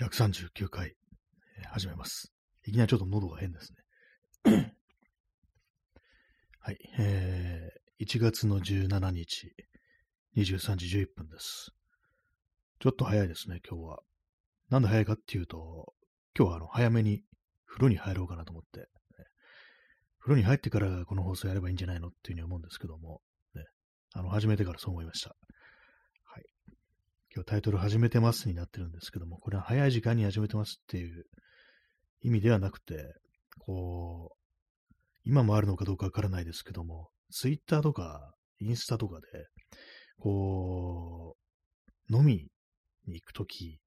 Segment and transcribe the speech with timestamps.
[0.00, 0.96] 139回、
[1.58, 2.32] え始めます。
[2.64, 3.72] いきなりちょっと喉が変です
[4.44, 4.74] ね。
[6.60, 9.54] はい、えー、1月の17日、
[10.36, 11.72] 23時11分です。
[12.80, 14.02] ちょっと早いですね、今日は。
[14.70, 15.94] なんで早いかっていうと、
[16.36, 17.22] 今日はあの早めに
[17.66, 18.86] 風呂に入ろうかなと思って、ね
[20.20, 23.20] 風呂に入ってからこの放送やればいいんじゃないのっていうふうに思うんですけども、
[23.54, 23.64] ね、
[24.14, 25.36] あの、始めてからそう思いました。
[27.34, 31.24] 今日タイトル始めてますになってるんですけども、これは早い時間に始めてますっていう
[32.20, 33.14] 意味ではなくて、
[33.58, 39.26] こう、今もあるのかどうかわからないですけども、ツイッターとかインスタとかで、
[40.18, 41.36] こ
[42.10, 42.48] う、飲み
[43.06, 43.78] に行くとき、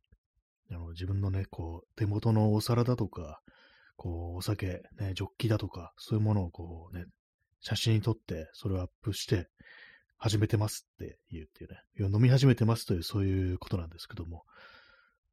[0.71, 3.41] あの自分のね、こう、手元のお皿だとか、
[3.95, 7.05] こう、お酒、ね、ジョッキだとか、そういうものをこうね、
[7.61, 9.49] 写真に撮って、それをアップして、
[10.25, 14.41] 始めてますって言うっていうね、いや飲み始めてますという、そういうことなんですけども、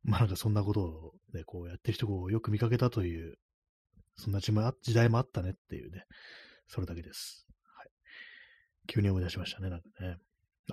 [0.02, 3.36] まあなんかそんなことをね、こうやってる人をよく見かけたという、
[4.16, 6.04] そんな時代もあ時代もあったねっていうね、
[6.68, 7.46] それだけです。
[7.78, 7.88] はい。
[8.86, 10.18] 急に思い出しましたね、なんかね。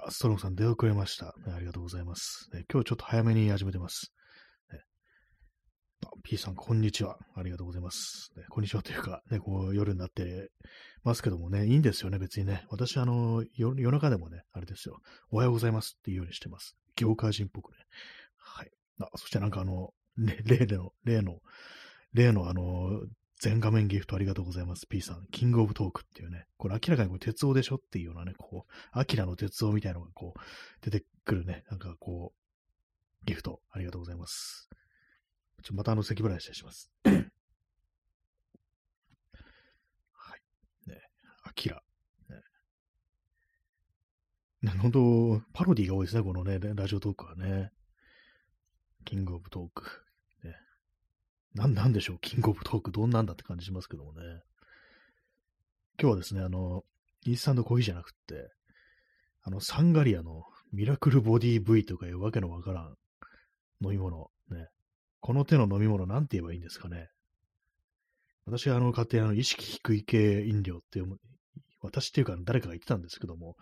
[0.02, 2.50] あ、ストロングさん出遅れました、ありがとうございます。
[2.52, 4.11] ね、今日ちょっと早めに始めてます。
[6.23, 7.17] P さん、こんにちは。
[7.36, 8.31] ありがとうございます。
[8.38, 10.50] ね、こんにちはというか、ね、こう夜になって
[11.03, 12.66] ますけどもね、いいんですよね、別にね。
[12.69, 15.00] 私、あの、夜夜中でもね、あれですよ。
[15.31, 16.75] おはようございますっていうようにしてます。
[16.95, 17.77] 業界人っぽくね。
[18.38, 18.72] はい。
[19.02, 21.39] あ、そしてなんかあの、ね例の、例の、
[22.14, 23.02] 例のあの、
[23.39, 24.88] 全画面ギフトありがとうございます。
[24.88, 25.25] P さん。
[25.31, 26.45] キングオブトークっていうね。
[26.58, 30.39] これ明らかにこれ鉄夫でしょっていうようなね、こう、アキラの鉄夫みたいなのがこう、
[30.81, 31.64] 出てくるね。
[31.72, 34.70] なんかこう、ギフトありがとうございます。
[35.63, 36.91] ちょ、またあの、咳払いしたりします。
[37.03, 37.11] は
[40.35, 40.41] い。
[40.88, 41.02] ね。
[41.43, 41.81] アキラ。
[44.61, 44.71] ね。
[44.81, 47.71] 本当パロディが多いですね、このね、ラジオトークはね。
[49.05, 50.05] キングオブトーク。
[50.43, 50.55] ね。
[51.53, 54.21] なんなんでしょう、キングオブトーク、どんなんだって感じしますけどもね。
[55.99, 56.83] 今日はですね、あの、
[57.25, 58.52] インスタントコーヒーじゃなくって、
[59.43, 62.98] あの、サンガリアのミラクルボディ V とかいうわけのわからん
[63.81, 64.69] 飲み物、ね。
[65.19, 67.09] この手の飲み物なんて言えばいいんですかね？
[68.45, 71.02] 私はあの、勝手にあの、意識低い系飲料って、
[71.81, 73.55] 私っていうか誰かが言ってたんですけども、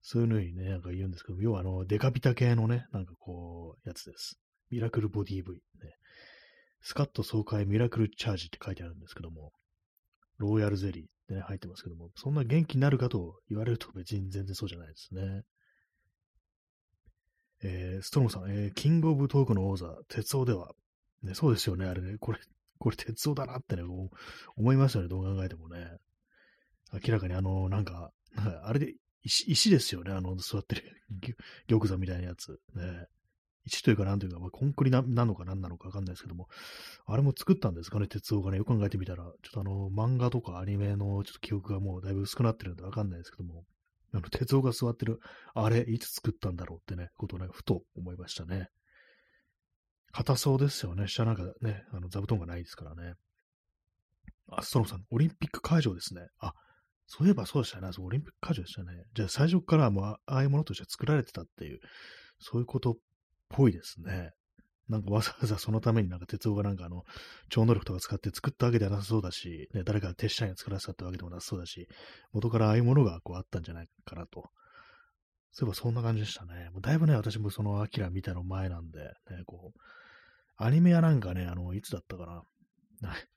[0.00, 4.38] そういうのにね、なんか言うんですけど、要はあの、デカビタ系のね、なんかこう、やつです。
[4.70, 5.52] ミラクルボディ V。
[5.52, 5.58] ね。
[6.80, 9.52] スカット爽快ミラクルチャージって書いてあるんですけども、
[10.36, 15.42] ローヤルゼリーってね、入ってますけども、そんな元気になるかと言われると別に全然そうじゃないですね。
[17.64, 20.72] えー、ストロムさん、えー、キングオブトークの王座、鉄夫では、
[21.22, 22.38] ね、そうですよね、あれね、これ、
[22.78, 23.82] これ鉄夫だなってね、
[24.56, 25.98] 思いますよね、どう考えてもね。
[26.92, 28.12] 明らかにあの、なんか、
[28.62, 30.82] あれで石、石ですよね、あの、座ってる
[31.66, 32.60] 玉座みたいなやつ。
[32.74, 33.06] ね。
[33.66, 36.48] 石というか、なんというか、まあ、コンクリななのか何なのかわかんないですけども、
[37.06, 43.64] あれも作ったんですかね、鉄夫がね、よく考えてみたら、ちょっとあの、漫画とかアニメのちょっと記憶がもうだいぶ薄くなってるんでわかんないですけども、
[44.12, 45.20] あの、鉄夫が座ってる、
[45.54, 48.70] あれ、いつ作ったんだろうってね、ことをね、ふと思いましたね。
[50.18, 51.06] 硬そうですよね。
[51.06, 53.14] 下なんかね、あの、座布団がないですからね。
[54.50, 56.26] あ、ストロムさん、オリンピック会場ですね。
[56.40, 56.54] あ、
[57.06, 57.92] そういえばそうでしたね。
[57.92, 59.04] そオリンピック会場でしたね。
[59.14, 61.78] じゃあ最初からもうああいうものとして作られてたっていう、
[62.40, 62.94] そういうことっ
[63.48, 64.32] ぽいですね。
[64.88, 67.04] なんかわざわざそのためになんか鉄夫がなんかあの、
[67.48, 71.86] 超能力とか使って作ったわけではなさそうだし、ね、誰かが手下に作らせたってわけでもなさそうだし、
[72.32, 74.50] 元からああいうものがこうあったんじゃないかなと。
[75.52, 76.70] そういえばそんな感じでしたね。
[76.72, 79.78] もうだいぶね、私もそのアキラ見たの前なんで、ね、こう、
[80.58, 82.44] アニメやなんかね、あの、いつだったか
[83.00, 83.12] な。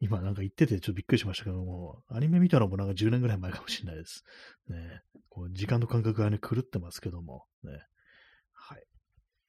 [0.00, 4.24] 今なんか言っててちょっとびっくりしましたけども、アニメ見たのもなんか10年ぐらい前かもしれないです。
[4.68, 7.80] ね、こう時間の感覚がね、狂ってますけども、ね。
[8.52, 8.86] はい。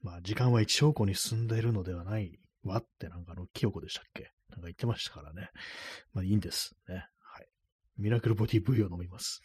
[0.02, 4.32] まあ、時間は一証拠に進んでいるのではないわって、なんかあの、清子でしたっけ？
[4.50, 5.50] なんか言ってましたからね。
[6.14, 6.76] まあ、いいんです。
[6.88, 7.08] ね。
[7.20, 7.48] はい。
[7.98, 9.42] ミラクルボディ V を飲みます。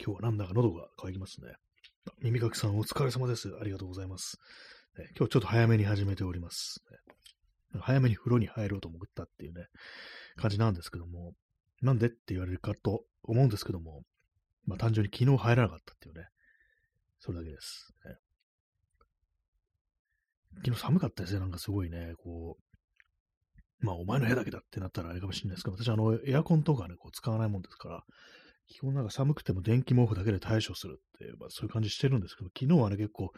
[0.00, 1.52] 今日はなんだか喉が渇きますね。
[2.22, 3.52] 耳かきさんお疲れ様です。
[3.60, 4.38] ありがとうございます。
[4.96, 6.84] ね今日ちょっと早めに始めております。
[7.80, 9.66] 早めに風呂に入ろうと思ったっていうね、
[10.36, 11.32] 感じなんですけども、
[11.82, 14.02] なんでって言われるかと思うんですけども、
[14.66, 16.26] まあ単純に昨日入らなかったっていうね、
[17.18, 17.92] それだけです。
[18.06, 18.14] ね
[20.64, 22.56] 昨日寒かったですね、なんかすごいね、こ
[23.82, 28.04] う、まあお前の部屋だけだってなったらあれかもしれないですけど、私あの、エアコンとかね、こう使わないもんですから、
[28.68, 33.32] 基本なんか寒くても電気毛布だけで対処するっていう、まあそういう感じしてるんですけど、昨日はね、結構、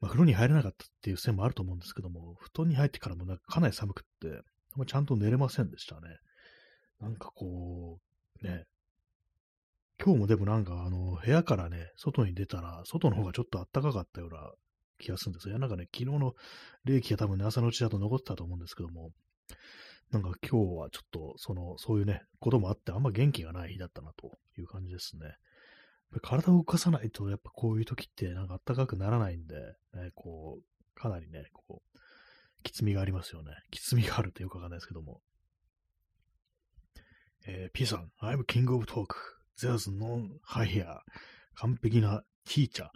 [0.00, 4.42] まあ風呂に入れなかったっていう線もあると思うんですけども、布団に入ってからもなんかかなり寒くって、
[4.76, 6.08] まあちゃんと寝れませんでしたね。
[7.00, 7.98] なんかこ
[8.42, 8.64] う、ね、
[10.02, 14.50] 今日もでもなんかあの、部屋からね、外に出たら、外の方がちょっと暖かかったような
[14.98, 15.58] 気がするんですよ。
[15.58, 16.34] なんかね、昨日の
[16.84, 19.10] 冷気が多分ね、朝のうちだと残ってたと思うんですけども、
[20.12, 25.36] なんか今日はちょっと、その、そういうね、こともあって、あんま元気がない日だったなという感じですね。
[26.22, 29.54] 体を動かさないと、やっぱこういう時ってなんか暖かくならないんで、
[29.94, 31.98] ね、こう、かなりね、こう、
[32.64, 33.52] きつみがありますよね。
[33.70, 35.20] きつみがあるってよくわかんないですけども。
[37.46, 39.14] えー、P さん、I'm king of talk.
[39.58, 40.98] There's no higher.
[41.54, 42.88] 完璧なティーチャー。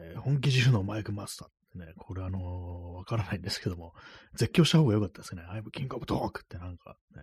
[0.00, 1.48] えー、本気汁のマイクマスター。
[1.78, 3.94] ね、これあの、わからないんですけども、
[4.34, 5.42] 絶叫した方が良かったですね。
[5.42, 7.22] I'm king of talk ってなんかね、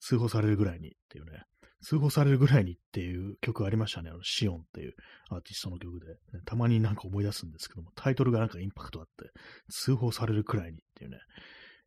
[0.00, 1.42] 通報されるぐらいにっていうね、
[1.82, 4.10] 通報されるぐらいにっていう曲ありましたね。
[4.10, 4.94] あの、シオンっていう
[5.30, 9.30] アーティストの曲で、ね、たまになんか思い出すんですけども、タイトルがなんかインパクトあって、
[9.70, 11.18] 通報されるくらいにっていうね。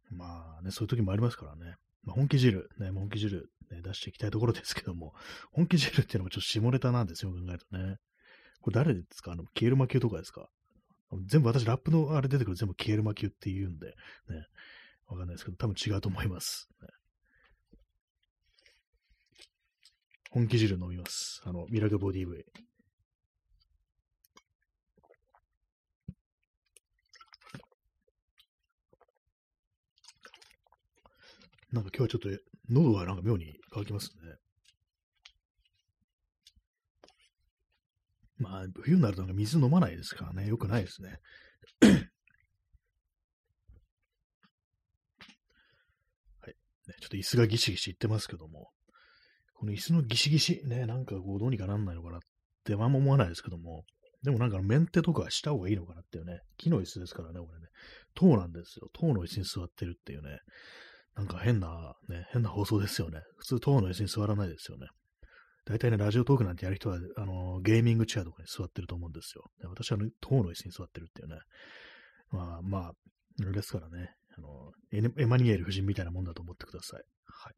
[0.10, 1.76] まあね、そういう時もありますからね。
[2.04, 5.14] まあ、本気汁、ね、本気汁、ね、出していきたいところですけども、
[5.52, 7.98] 本気汁っていうのもちょっと下ネタなんですよ、考えるとね。
[8.62, 9.34] これ誰ですか？
[9.34, 10.48] あの、消える魔球とかですか？
[11.26, 13.94] 全部私、ラップのあれ出てくる全部消える魔球って言うんで、ね。
[15.08, 16.70] わかんないですけど、多分違うと思います。
[16.82, 16.88] ね、
[20.32, 21.42] 本気汁飲みます。
[21.44, 22.46] あの、ミラクルボディ V。
[31.74, 32.30] なんか今日はちょっと、
[32.70, 34.41] 喉がなんか妙に乾きますね。
[38.42, 40.48] まあ、冬になるとなんか水飲まないですからね。
[40.48, 41.20] よくないですね。
[46.40, 46.56] はい。
[47.00, 48.72] ちょっと椅子がギシギシいってますけども、
[49.54, 52.22] この椅子のギシギシ、ね、なんかこう、どうにかなんないのかなっ
[52.64, 53.86] てあんま思わないですけども、
[54.24, 57.68] でもなんかメンテとかした方がいいのかなっていうね、木の椅子ですからね、これね。
[58.16, 58.90] 塔なんですよ。
[58.94, 60.40] 塔の椅子に座ってるっていうね、
[61.16, 63.22] なんか変な、ね、変な放送ですよね。
[63.38, 64.88] 普通塔の椅子に座らないですよね。
[65.66, 69.52] 大体ね、ラジオトークなんてやる人は、あの、ゲーミングチェアとかに座ってると思うんですよ。
[69.70, 71.36] 私は、ね、塔の椅子に座ってるっていうね。
[72.32, 72.92] まあまあ、
[73.42, 74.16] あれですからね。
[74.38, 77.04] あのエマニュエル夫人みたいなもんだと思ってください。
[77.26, 77.54] はい。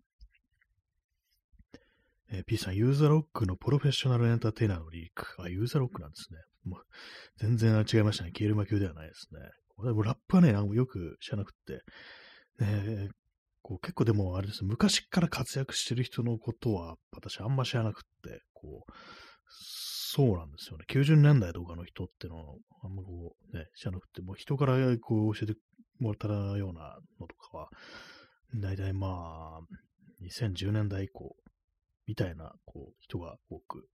[2.32, 5.42] えー、P さん、ユーザーロックのプロフェッショナルエンターテイナーのリーク。
[5.42, 6.40] あ、ユーザーロックなんですね。
[6.66, 6.82] もう
[7.38, 8.32] 全然違いましたね。
[8.32, 9.40] ケールマ級ではないですね。
[9.76, 11.82] これラップはね、なんよく知らなくって、
[12.60, 13.10] ね、
[13.63, 18.92] こう結構でもあれです、昔から活躍してる人のことは私あんま知らなくって、こう、
[19.50, 20.86] そうなんですよね。
[20.89, 25.56] 90年代とかの人ってのはあんまこうね、知らなくて、もう人からこう教えて
[26.00, 27.69] もらったようなのとかは、
[28.54, 29.62] 大体まあ、
[30.21, 31.36] 2010年代以降
[32.06, 33.88] みたいな、こう、人が多く、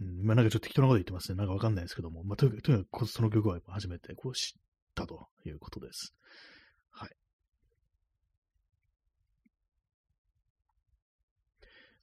[0.00, 1.36] うん、まあなんかちょっと適当なこと言ってますね。
[1.36, 4.60] なんかわかんないですけども、まあとにかくその曲は初めてこう知っ
[4.94, 6.14] たということです。
[6.90, 7.10] はい。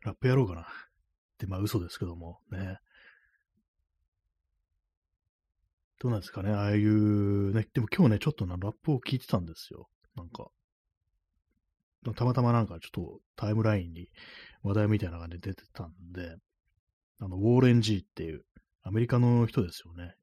[0.05, 0.61] ラップやろうかな。
[0.61, 0.65] っ
[1.37, 2.79] て、まあ嘘ですけども、ね。
[5.99, 9.89] どうなんですかね、ああいう、ね、でも今日ね、ちょっとな、ラップを聞いてたんですよ。
[10.15, 10.49] なんか。
[12.15, 14.09] たまたまなんかちょっとタイムラインに
[14.61, 16.35] 話題みたいな感じで出てたんで、
[17.19, 18.45] あの、ウォーレン・ジーっていう
[18.83, 20.13] アメリカの人ですよね。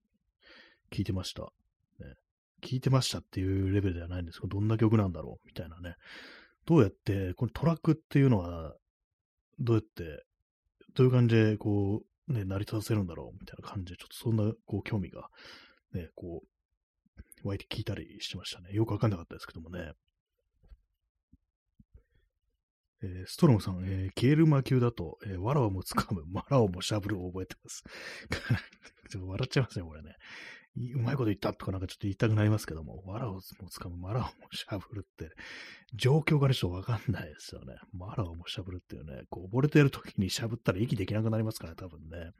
[0.92, 1.42] 聞いてました。
[1.42, 1.48] ね、
[2.62, 5.96] 聞いてましたっていうレベルではないんですけど、どんな曲なんだろうみたいなね。
[6.66, 8.74] どうやって、このトラックっていうのは、
[9.62, 10.24] どうやって、
[10.94, 15.28] どういう感じで、こう、ね、成り立たせるんだろうみたいな感じで、ちょっとそんな、こう、興味が、
[15.94, 16.42] ね、こ
[17.44, 18.72] う、湧いて聞いたりしてましたね。
[18.72, 19.92] よくわかんなかったですけどもね。
[23.04, 27.82] えー、ストロムさん、えー、消える魔球だと、えー、わらをもつかむ、マラをもしゃぶるを覚えてます。
[29.18, 30.16] 笑っちゃいますね、これね。
[30.76, 35.34] うまいこと言ったとかなんかちょっと言いたくなりますけども、わらをもつかむ、わらをもしゃぶるって、
[35.94, 37.74] 状況がねちょっとわかんないですよね。
[37.98, 42.30] わらをもしゃぶるっていうね、こう溺れてる時にしゃぶったら息できなくなりますからね、多分ね。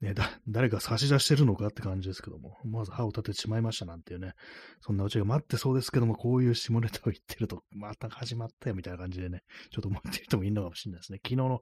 [0.00, 4.32] ね、だ、誰か差し出してるのかって感じですけども、まず歯を立ててしまいましたなんていうね、
[4.80, 11.18] そんなうちが待ってそうですけども、こういう下ネタを言ってると、また始まったよみたいな感じでね、ちょっと思ってる人もいるのかもしれないですね。
[11.22, 11.60] 昨日の、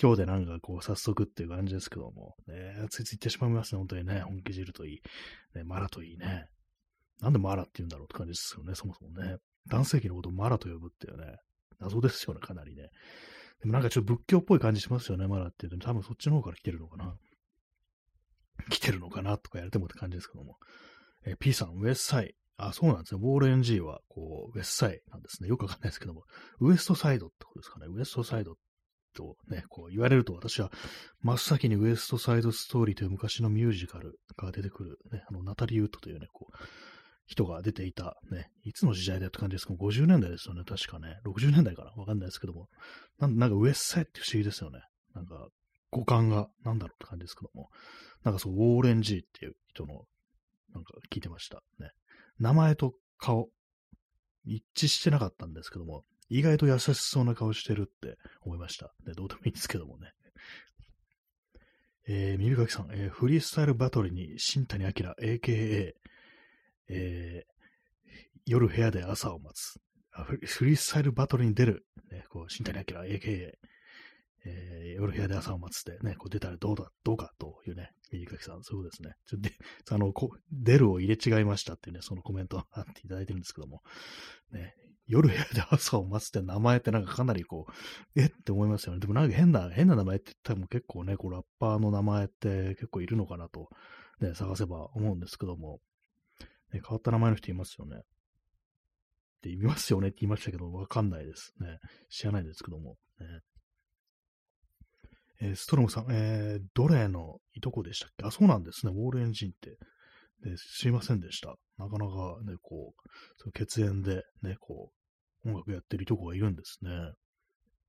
[0.00, 5.00] 今日でなんかこう、早速っていう感じですけども、ね、ついつい言ってしまいますね、本当にね、本気汁といい、
[5.54, 6.46] ね、マラといいね。
[7.22, 9.38] なんでマラって言うんだろうって感じですよね、そもそもね。
[9.66, 11.36] 男性器のことをマラと呼ぶっていうね、
[11.80, 12.90] 謎ですよね、かなりね。
[13.60, 15.86] でもなんかちょっと仏教っぽい感じしますよね、マラって言うと。
[15.86, 17.16] 多分そっちの方から来てるのかな。
[18.70, 20.56] 来てるのかなとかやれてもって感じですけども。
[21.24, 22.34] えー、P さん、ウエスサイ。
[22.56, 23.20] あ、そうなんですね。
[23.22, 25.48] ウォール NG は、こう、ウエスサイなんですね。
[25.48, 26.24] よくわかんないですけども、
[26.60, 27.86] ウエストサイドってことですかね。
[27.88, 28.56] ウエストサイド
[29.14, 30.70] とね、こう言われると私は
[31.20, 36.56] 真っ先にウエストサイドストーリーという昔のミュージカルが出てくる、ね、あの、ナタリー・ウッドというね、こう、
[37.26, 41.18] 人が出ていた、ね、いつの時代だって感じですけど、50年代ですよね、確かね。
[41.26, 41.90] 60年代かな？
[41.96, 42.68] わかんないですけども。
[43.18, 44.80] なんなんかウエストサイって不思議ですよね。
[45.14, 45.48] なんか、
[45.90, 47.68] 五感が、なんだろうって感じですけども、
[48.24, 50.04] なんかそう、ウォーレン・ジーっていう人の、
[50.74, 51.62] なんか聞いてました。
[51.78, 51.90] ね。
[52.38, 53.48] 名前と顔、
[54.44, 58.92] 一致してなかったんですけども、意外と優しそうな顔してるって思いました。
[59.06, 60.12] ね、どうでもいいんですけどもね。
[62.06, 65.92] えー、耳かきさん、えー、フリースタイルバトルに新谷明、AKA、
[66.88, 68.08] えー、
[68.46, 69.78] 夜部屋で朝を待つ。
[70.26, 73.52] フリースタイルバトルに出る、ね、こう新谷明、AKA、
[74.44, 79.14] えー、夜部屋で朝を待つってね、こう出たらどうだ、どうかというね、右かきさん、そうですね。
[79.26, 79.52] ちょで、
[79.90, 83.82] あの、こ出るを入れ違いましたっていうね、そのコメントあっていただいてるんですけども、
[84.52, 84.74] ね、
[85.06, 89.00] 夜部屋で朝を待つって名前ってなんかかなりこう、えって思いますよね。
[89.00, 93.68] でもなんか変な、変な名前って言ったらも結構ね、こうラッパーの名前って結構いるのかなと、
[94.20, 95.80] ね、探せば思うんですけども、
[96.72, 97.96] ね、変わった名前の人いますよね。
[97.96, 101.78] って言いますよねって言いましたけど、わかんないですね。
[102.10, 102.96] 知らないですけども。
[103.20, 103.26] ね
[105.40, 108.26] えー、ストロムさん、えー、どれのいとこでしたっけ？
[108.26, 108.92] あ、そうなんですね。
[108.92, 109.78] ウォールエンジンって。
[110.48, 111.56] ね、知りませんでした。
[111.78, 113.00] なかなかね、こう、
[113.38, 114.92] その血縁でね、こ
[115.44, 116.90] う、音楽やってるいとこがいるんですね。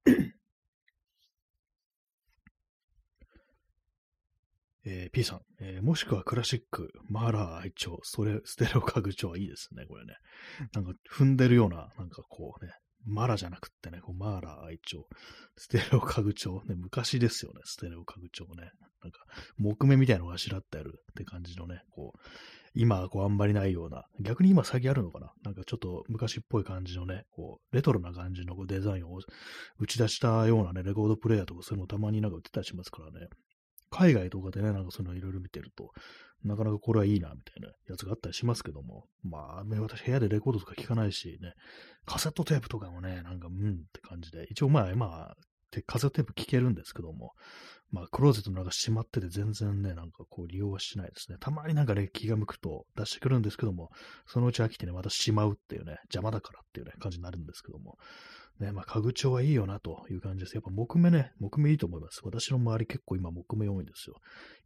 [4.83, 10.15] えー、P さん、えー、もしくはクラシック、マーラー愛鳥、ストレステレオ家具調はいいですね、これね。
[10.73, 12.73] なんか踏んでるような、なんかこうね、
[13.05, 15.05] マラじゃなくってね、こうマーラー愛鳥、
[15.57, 18.71] ステレオ家具調、ね、昔ですよね、ステレオ家具調ね。
[19.01, 19.19] なんか、
[19.57, 22.19] 木目みたいなのがあしらってあるって感じのね、こう、
[22.75, 29.19] 今はこうあんまりないような、逆に今最近あるのかななんかちょっと昔っぽい感じのね、こう、レトロな感じのこうデザインを
[29.79, 33.27] 打ち出したようなね、レコードプレイヤーとかそういうのたまになんか売ってたりしますからね。
[33.89, 35.91] 海外とかでね、なんかそういうのいろいろ見てると、
[36.43, 41.53] なかなかこれはいいな、みたいなやつがあったりしますけども、まあ、私部屋でレコードとか聞かないしね、
[42.05, 45.37] カセットテープとかもね、なんか、うんって感じで、一応まあ、まあ、
[45.85, 47.33] カセットテープ聞けるんですけども、
[47.91, 51.37] まあ、クローゼットの中閉まってて全然ね、なんかこう利用はしないですね。
[51.39, 53.89] たまになんかね、気が向くと出してくるんですけども、
[54.27, 57.97] そのうち飽きてね、またしまうっていうね、邪魔だからっていうね、感じになるんですけども、
[58.59, 60.55] ね、まあ、家具調はいいよなという感じです。
[60.55, 62.21] やっぱ木目ね、木目いいと思います。
[62.23, 64.15] 私の周り結構今木目多いんですよ。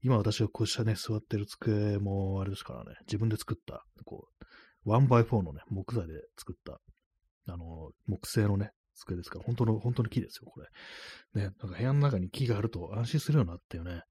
[0.02, 4.28] 今私がこうしたね、座ってる机もあれですからね、自分で作った、こ
[4.86, 6.80] う、1x4 のね、木材で作った、
[7.54, 10.68] あの、木製のね、机ですから、本当の、本当の木ですよ、これ。
[11.42, 14.02] ね、なんか部屋の中に木があると安心するようになったよね。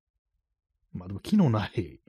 [0.92, 2.00] まあでも木のない、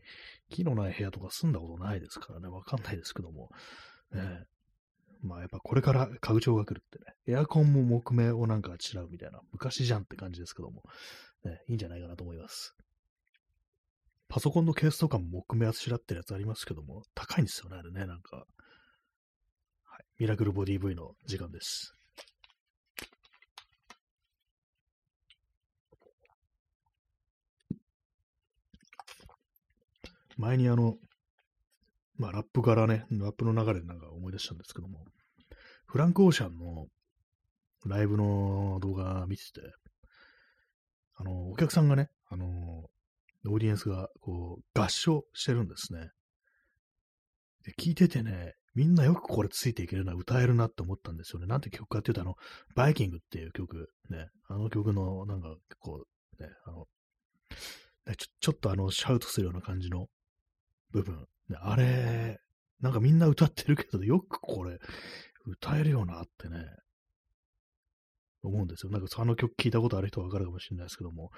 [0.50, 3.50] 木のない部屋とか住んだことないですからね、わかんないですけども。
[4.12, 4.46] ね、
[5.24, 10.84] まあやっぱこれから家具調が来るってね、エアコンも木目をなんか違うみたいな、昔じゃんって感じですけども、
[11.46, 12.76] ね、いいんじゃないかなと思います。
[14.28, 18.38] パソコンのケースとかも木目あしらってるやつありますけども、高いんですよね、あれね、なんか。
[18.38, 18.44] は
[20.00, 20.06] い。
[20.20, 21.96] ミラクルボディ V の時間です。
[30.38, 30.98] 前にあの、
[32.18, 35.06] まあ、ラップからね、ラップの流れでなんか思い出したんですけども、
[35.94, 36.88] フランク・オーシャンの
[37.86, 39.62] ライブの動画見てて、
[41.18, 46.10] あの、お客さんがね、あの、オーディエンスがこう合唱してるんですね。
[47.64, 51.46] で、聞いててね、みんなよくこれついていけるな、歌えるなって思ったんですよね。
[51.46, 52.38] なんて曲かっていうと、あの、
[52.74, 56.08] バイキングっていう曲、ね、あの曲の、なんか、こ
[56.40, 56.88] う、ね、あの、
[58.18, 60.08] ちょちょっとあの、シャウトするような感じの
[60.90, 62.40] 部分、ねあれ、
[62.82, 64.80] なんかみんな歌ってるけど、よくこれ、
[65.46, 66.66] 歌えるよなってね、
[68.44, 68.92] 思うんですよ。
[68.92, 71.32] なんかあの曲聞いたことある人はわかるかもしれないですけども、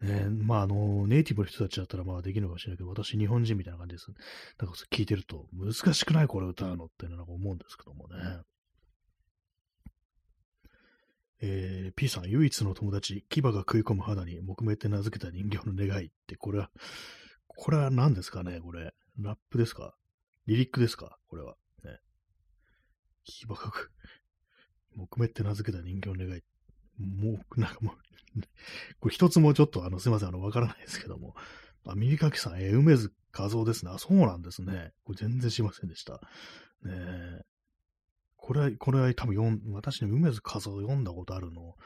[0.00, 4.08] ね、まああの、ネイティブの人たちだったらまあできるのかもしれないけど、私日本人みたいな感じです。
[4.58, 8.40] なんか聞いてると、難しくないこれ歌うのってなんか思うんですけどもね。
[11.44, 16.70] えー、P さん、唯一の友達、牙が食い込む肌に木目って名付けた人形の願いって、これは、
[17.48, 18.92] これは何ですかねこれ。
[19.18, 19.94] ラップですか？
[20.46, 21.18] リリックですか？
[21.28, 21.56] これは。
[23.22, 23.24] ね。
[23.24, 23.92] 牙がく、
[24.96, 26.42] 木目って名付けた人形の願い。
[26.98, 27.94] もう、なんかもう
[29.00, 31.34] これ一つもちょっとあの、すいません、あの、わからないですけども。
[31.84, 33.90] あ、耳かきさん、え、梅津和夫ですね。
[33.92, 34.92] あ、そうなんですね。
[35.04, 36.14] これ全然知りませんでした。
[36.14, 36.20] ね
[36.92, 37.40] え。
[38.36, 41.76] これは、これは多分読ん、私ね、梅津和夫読んだことあるの、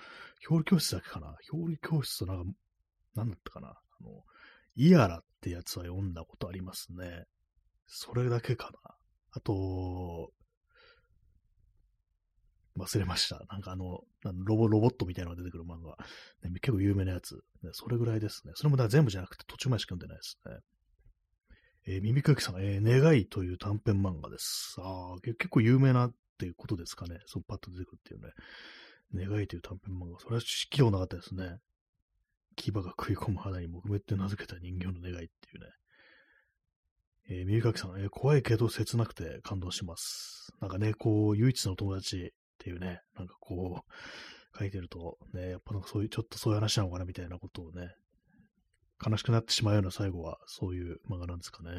[0.49, 1.37] 表裏教室だけかな？
[1.51, 2.53] 表裏教室となんか、
[3.15, 3.69] なんだったかな？
[3.69, 4.23] あの、
[4.75, 7.25] イアラってやつは読んだことありますね。
[7.87, 8.95] それだけかな。
[9.33, 10.31] あと、
[12.77, 13.43] 忘れました。
[13.51, 15.97] なんかあの、ロボ、ロボットみたいなのが出てくる漫画。
[16.49, 17.71] ね、結構有名なやつ、ね。
[17.73, 18.53] それぐらいですね。
[18.55, 20.59] それもだ全部じゃなくて途中までしか読んでないですね。
[21.89, 24.77] えー、耳かきさん、えー、願いという短編漫画です。
[24.79, 27.19] ああ、結構有名なっていうことですかね。
[27.27, 28.33] そう、パッと出てくるっていうね。
[29.29, 30.19] 願いという短編漫画。
[30.19, 31.59] それは知識量なかったですね。
[32.57, 35.29] 牙が食い込む肌に木目って名付けた人形の願いってい
[35.59, 35.71] うね。
[37.29, 40.53] えー、耳かきさん、えー、怖いけど切なくて感動します。
[40.61, 42.33] なんかね、こう、唯一の友達
[42.67, 47.95] っていうね、なんかこう、書いてると、ね、やっぱなんかそういう、ちょっとそういう話なのかなみたいなことをね、
[49.07, 51.71] 悲しくなってしまうような最後は、そういう漫画なんですかね。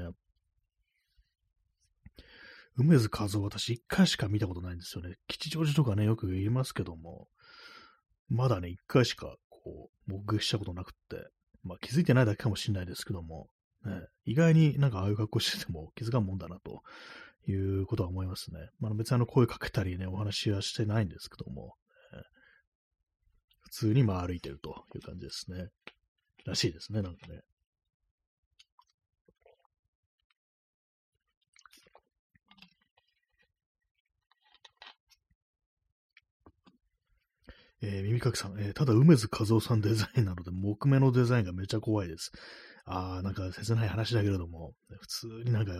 [2.77, 5.15] 梅津和夫、私一回しか見たことないんですよね。
[5.27, 7.27] 吉祥寺とかね、よく言いますけども、
[8.29, 11.27] まだね、一回しか、こう、目撃したことなくって、
[11.63, 13.49] まあ気づいてないだけかもしれないですけども、
[13.83, 16.81] ね、意外になんかああいう格好してても気づかんもんだなと
[17.47, 18.59] いうことは思いますね。
[18.79, 21.75] まあ、別にあの声かけたりね、お話はしてないんですけども、
[23.61, 25.69] 普通にまあ歩いてるという感じですね。
[26.45, 27.41] らしいですね、なんかね。
[37.81, 42.31] えー、耳かきさん、えー、ただ梅津和夫さんデザインなので、木目のデザインがめちゃ怖いです。
[42.89, 45.73] ああ、なんか切ない話だけれども、普通になんか、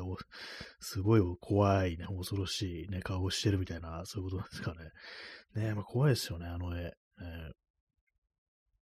[0.82, 4.74] すごい怖いね、恐ろしいね、顔をしてるみたいな、そういうことなんですか
[5.56, 5.68] ね。
[5.70, 6.84] ねまあ、怖いですよね、あの絵。
[6.84, 6.94] え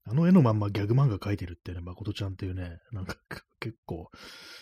[0.04, 3.16] あの絵のまんまギャグ漫画描いてるってね、誠ちゃんっていうね、なんか
[3.60, 4.10] 結構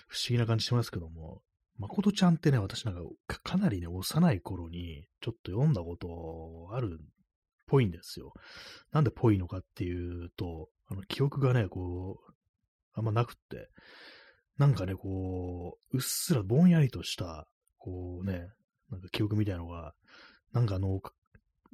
[0.08, 1.42] 不思議な感じしますけども、
[1.80, 2.96] 誠ちゃんってね、私なん
[3.28, 7.06] かかなりね、幼い頃にちょっと読んだことあるっ
[7.68, 8.34] ぽいんですよ。
[8.92, 12.34] なんでぽいのかっていうと、あの記憶がね、こう、
[12.98, 13.70] あんまなくって、
[14.58, 18.50] なんかね、こう、うっすらぼんやりとした、こうね、
[18.90, 19.94] なんか記憶みたいのが、
[20.52, 21.00] なんかあの、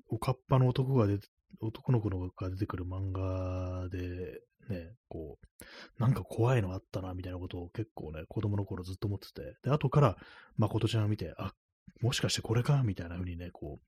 [0.10, 1.27] おかっぱの男が出て、
[1.62, 10.18] 男の子のが出てくる漫画で、ね、こう、なんか怖いのあったな、みたいなことを結構ね、子供の頃ずっと思ってて、で、後から、
[10.58, 11.53] 誠ちゃんを見て、あ、
[12.01, 13.80] もしかしてこれかみたいな風にね、こ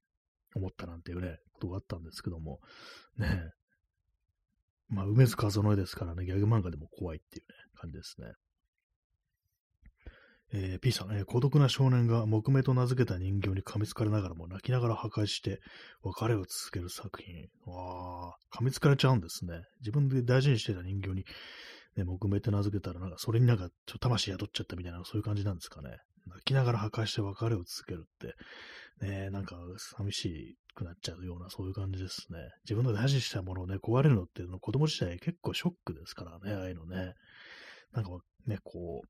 [0.55, 2.61] う、思ったなんていうね、ことがあったんですけども、
[3.17, 3.51] ね、
[4.89, 8.33] まあ、梅津和夫の絵ですからね、ギャグ漫画でも怖いっていうね、感じですね。
[10.53, 15.59] えー、P さん、えー、孤独な少年が木目と名付けた人形に噛みつかれながらも泣きながら破壊して
[16.03, 17.47] 別れを続ける作品。
[17.65, 19.63] わあ、噛みつかれちゃうんですね。
[19.81, 21.25] 自分で大事にしてた人形に、
[21.97, 25.97] ね、木目って名付けたら、なんかそれになんかちょっと魂宿っちゃったみたいな、そういう感じなんですかね。
[26.27, 28.35] 泣きながら破壊して別れを続けるって、
[29.01, 32.39] ね、なんか寂しくなっちゃうような、そういう感じですね。
[32.63, 37.13] 自分の大事したものをね、壊れるのっていうの子供自体結構ショックですからね、ああいうのね。
[37.91, 38.11] なんか
[38.45, 39.07] ね、こう、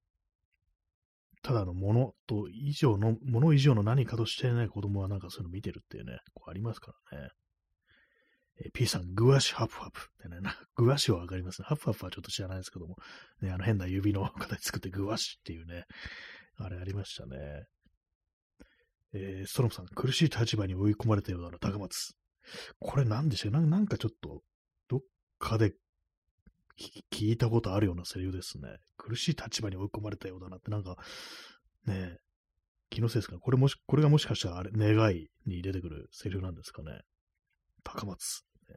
[1.42, 7.30] ただのものと以上の、もの以上の何かとしてね、子供はなんかそういうの見てるっていうね、こうありますからね。
[8.64, 10.38] え P さん、グワシハプハプってね、
[10.76, 11.68] グワシはわかりますね。
[11.68, 12.96] ハプハプはちょっと知らないですけども、
[13.42, 15.84] ね、あの変な指の形作ってグワシっていうね、
[16.58, 17.66] あれありましたね。
[19.18, 22.14] えー、ストロムさん、苦しい立場に追い込まれたようだな高松。
[22.80, 24.42] これ何でしたななんかちょっと、
[24.90, 25.00] どっ
[25.40, 25.74] かで
[27.12, 28.68] 聞いたことあるようなセリフですね。
[28.98, 30.98] 苦しい立場に追い込まれたようだなって、なんか、
[31.88, 32.18] ねえ
[32.90, 33.40] 気のせいですか？
[33.40, 37.02] これもし、これがもしかしたらあれ、願いに出てくるセリフなんですかね？
[37.84, 38.44] 高松。
[38.70, 38.76] ね、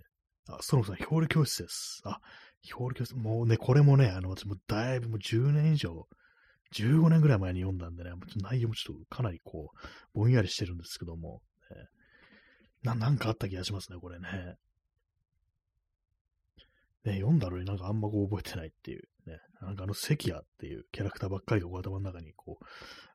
[0.49, 2.01] あ、ストロムさん、表裏教室です。
[2.05, 2.21] あ、
[2.73, 3.17] 表裏教室。
[3.17, 6.09] もうね、これもね、あの、私もだいぶもう10年以上
[6.75, 11.77] 15年ぐらい前に読んだんでね、内容もちょっとかなりこう、ぼんやりしてるんですけども、ね、
[12.83, 14.57] な、なんかあった気がしますね、これね。
[17.05, 22.65] ね、読んだのになんかあんまこう覚えてないっていう、ね、なんかあの関谷っていうキャラクターばっかりが頭の中にこう、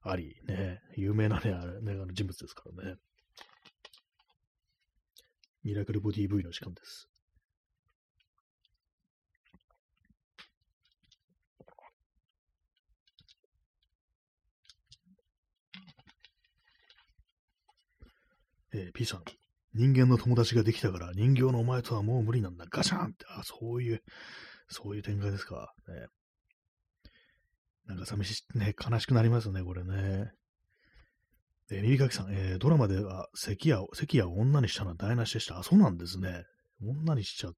[0.01, 2.95] あり、ね、有名なね、あれね、あの人物ですからね。
[5.63, 7.07] ミラクルボディ V の時間です。
[18.73, 19.23] えー、P さん、
[19.73, 22.65] 人間の友達ができたから人形のお前とはもう無理なんだ。
[22.69, 24.03] ガシャンって、あ、そういう、
[24.67, 25.73] そういう展開ですか。
[25.88, 26.07] ね、
[27.88, 30.31] なんか寂しい、ね、悲しくなりますね、これね。
[31.71, 35.59] えー、耳かきさん、えー、ドラマでは関谷を、関谷を女にしたのは台無しでした。
[35.59, 36.43] あ、そうなんですね。
[36.81, 37.55] 女にしちゃう。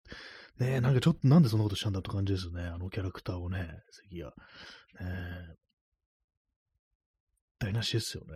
[0.59, 2.63] ねなんかちょっとなんでそんなことしたんだって感じですね。
[2.63, 4.21] あのキャラクターをね、関谷。
[4.21, 5.55] ね
[7.59, 8.33] 台無しですよね。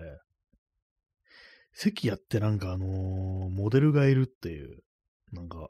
[1.73, 4.79] 関谷ってなんかあのー、モデルがいるっていう、
[5.31, 5.69] なんか、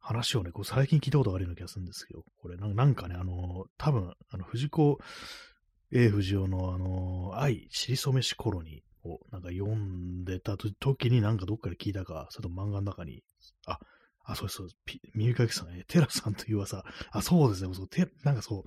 [0.00, 4.98] 話をね、こう最近聞いたことがあるような気がするんですけど、これなんかね、あのー、多分、あの、藤子
[5.92, 13.22] A 藤尾のあのー、愛、尻染めし頃に、をなんか読んでた時になんかどっかで聞いたか、それと漫画の中に、
[13.66, 13.78] あ、
[14.24, 18.62] あ、そう、そうです、耳かきさん、え、テラさんという噂、あ、そうですね、そう、てなんかそう、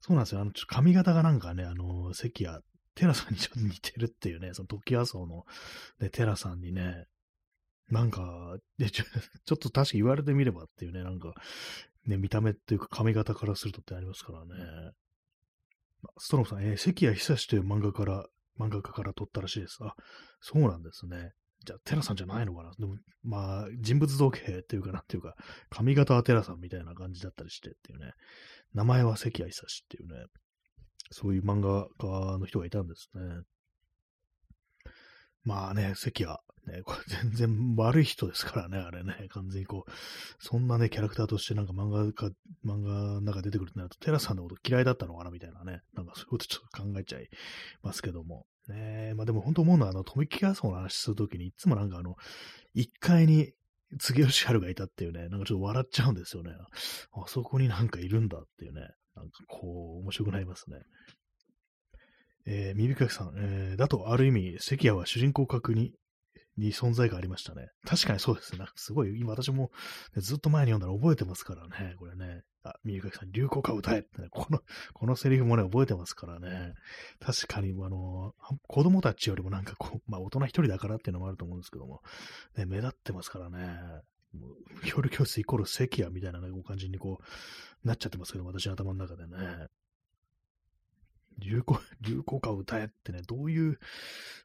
[0.00, 2.58] そうなんですよ、あの、ちょ髪型がなんかね、あの、関谷
[3.00, 5.46] テラさんにちょっと似てるっていうね、そのトキワ荘の、
[6.00, 7.06] ね、テラさんにね、
[7.88, 9.04] なんか、でちょ、
[9.46, 11.32] ちょっと確か言われてみればっていうね、なんか、
[12.04, 14.92] ね、見た目っていうか髪型からするとってありますからね。
[16.18, 18.26] ストロムさん、えー、関谷久志という漫画から、
[18.58, 19.78] 漫画家から撮ったらしいです。
[19.80, 19.94] あ、
[20.40, 21.32] そうなんですね。
[21.64, 25.34] じゃあ、テラさんじゃないのかなでも、まあ、人物造形っていうかなっていうか、
[25.70, 28.12] 髪型はテラさんみたいな感じだったりしてっていうね。
[28.74, 30.26] 名前は関谷久志っていうね。
[31.10, 33.22] そういう漫画家の人がいたんですね。
[35.44, 39.90] まあね、関谷、ね、これ全然悪い人ですからね、あれね、完全にこう、
[40.38, 42.30] そんなね、キャラクターとしてなんか漫画か、
[42.64, 47.28] 漫画の中出てくるってなると、テラさんのこと嫌いだったのかなみたいなね、なんかそういうことちょっと考えちゃい
[47.82, 48.46] ますけども。
[48.68, 52.16] ねまあでも本当思うのは、あの、富木屋荘の話するときに、いつもなんかあの、
[52.76, 53.52] 1階に
[53.98, 56.52] 杉吉春がいたっていうね、なんかちょっと笑っちゃうんですよね。
[57.12, 58.82] あそこになんかいるんだっていうね、
[59.20, 60.78] なんかこう、面白くなりますね。
[62.46, 65.92] えー、耳かきさん、えー、だとある意味、関谷は主人公格に
[66.56, 67.68] に存在がありましたね。
[67.86, 68.66] 確かにそうですね。
[68.76, 69.70] すごい、今私も、
[70.14, 71.94] ね、ずっと前に読んだら覚えてますからね。
[71.98, 72.42] これね。
[72.62, 74.60] あ、耳かきさん、流行歌歌えってね、この、
[74.92, 76.74] このセリフもね、覚えてますからね。
[77.18, 78.34] 確かに、あの、
[78.68, 82.02] 子供たちよりもなんかこう、まあ大人一人だからっていうのもあると思うんですけども、
[82.56, 83.78] ね、目立ってますからね。
[84.84, 89.66] 協力教室イコール関谷みたいな、ね、感じにこう、なっちゃってますけど、私の頭の中でね。
[91.38, 93.78] 流行、流行歌を歌えってね、どういう、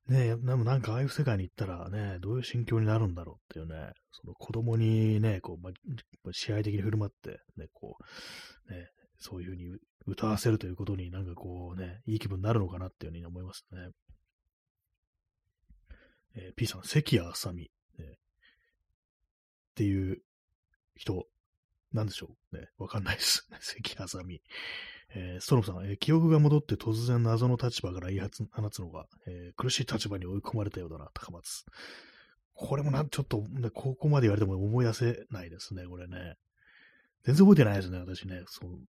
[0.07, 5.71] ね、なんかああいう世界に行ったらね、どういう心境になるんだろうっていうね、その子供にね、こう、ま、
[6.31, 7.97] 試合的に振る舞って、ね、こ
[8.69, 8.87] う、ね、
[9.19, 13.89] そういうふうに歌わせるということになんかこうね、いい気分になるのかなっていうふうに思いますね。
[16.37, 18.17] えー、P さん、関谷あさみ、ね、
[19.75, 20.21] っていう
[20.95, 21.27] 人、
[21.91, 22.69] なんでしょうね。
[22.77, 23.45] わかんないです。
[23.59, 24.41] 関あさみ。
[25.13, 31.65] えー、ストロムさん、えー、記憶が戻って突然謎の立場から言い放つのが、えー、苦しい立場に追い込まれたようだな、高松。
[32.53, 36.37] これもな、ちょっと、ね、ここまで言われても思い出せないですね、これね。
[37.23, 38.43] 全然覚えてないですね、私ね。
[38.47, 38.79] そう。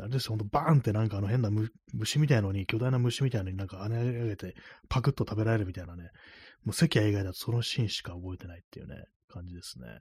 [0.00, 1.50] あれですよ、ほんとバーンってなんかあの変な
[1.92, 4.56] 虫みたいのに、巨大な虫みたいのになんか跳ね上げて、
[4.88, 6.10] パクッと食べられるみたいなね。
[6.64, 10.00] もう関谷以外だとそのシーンしか覚えてないっていうね、感じですね。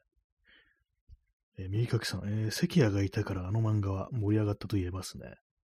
[1.59, 5.35] えー、右かきさん、えー、関谷がいたからあの漫画は盛り上がったと言えますね。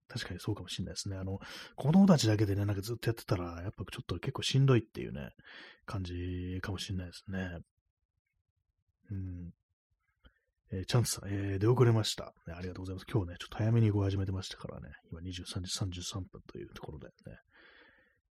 [0.08, 1.16] 確かにそうかもしれないですね。
[1.16, 1.38] あの、
[1.76, 5.30] 子供たちだけでね、なんかずっとやってたら、やっぱちょっと結構しんどいっていうね、
[5.86, 7.60] 感じかもしれないですね。
[9.12, 9.50] うん。
[10.72, 12.54] えー、チャンスさん、えー、出遅れました、ね。
[12.54, 13.06] ありがとうございます。
[13.10, 14.88] 今日ね、ちょっと早めにご始めてましたからね。
[15.12, 17.12] 今23時33分というところでね。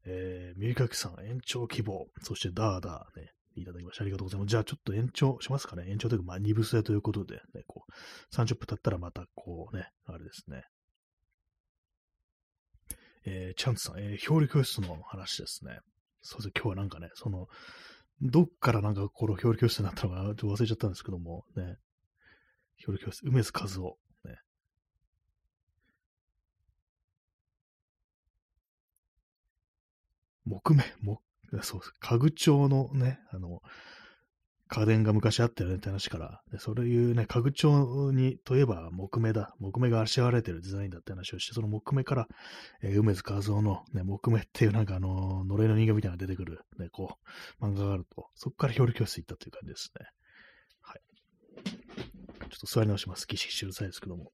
[0.06, 2.06] えー、ミリカキさん、延長希望。
[2.22, 3.23] そしてダーダーね、
[3.56, 4.50] いただきましてありがとうございます。
[4.50, 5.84] じゃあちょっと延長しますかね。
[5.88, 10.64] 延長というか、まあ、二部制ということで、ね、こう、30分経ったらまた、こうね、あれですね。
[13.26, 15.78] えー、チャンツさん、えー、表裏教室の話ですね。
[16.20, 17.46] そうです今日はなんかね、その、
[18.20, 21.76] どっからなんかこの表裏教室になったのか、ちょっと忘れちゃったんですけども、ね。
[22.86, 24.38] 表裏教室、梅津和夫、ね。
[30.44, 31.22] 木目、木、
[31.62, 31.92] そうです。
[32.00, 33.60] 家具調のね、あの、
[34.68, 39.54] 家電が昔あったよねって話から、でそういうね、家具調に、といえば木目だ。
[39.60, 42.28] 木目があしらわれてるデザインだって話をして、その木目から、
[42.82, 47.18] えー、梅津和夫の、ね、木目っていうなんかあの、呪いの人形みたいなのが出てくる、ね、こ
[47.60, 50.06] う、漫画があると、そこから表裏教室行ったという感じですね。
[50.80, 51.00] はい。
[51.64, 53.26] ちょっと座り直します。
[53.28, 54.32] ぎしぎしうるさいですけども。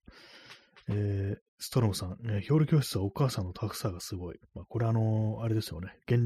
[0.88, 4.38] えー、ストロムさん、え、表裏教室はお母さんのタフさがすごい。
[4.54, 5.98] まあ、これあのー、あれですよね。
[6.06, 6.18] 現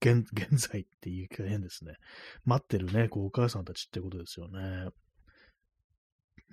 [0.00, 1.96] 現、 現在っていうか変ですね。
[2.44, 4.90] 待ってるね、こう、お母さんたちってことですよね。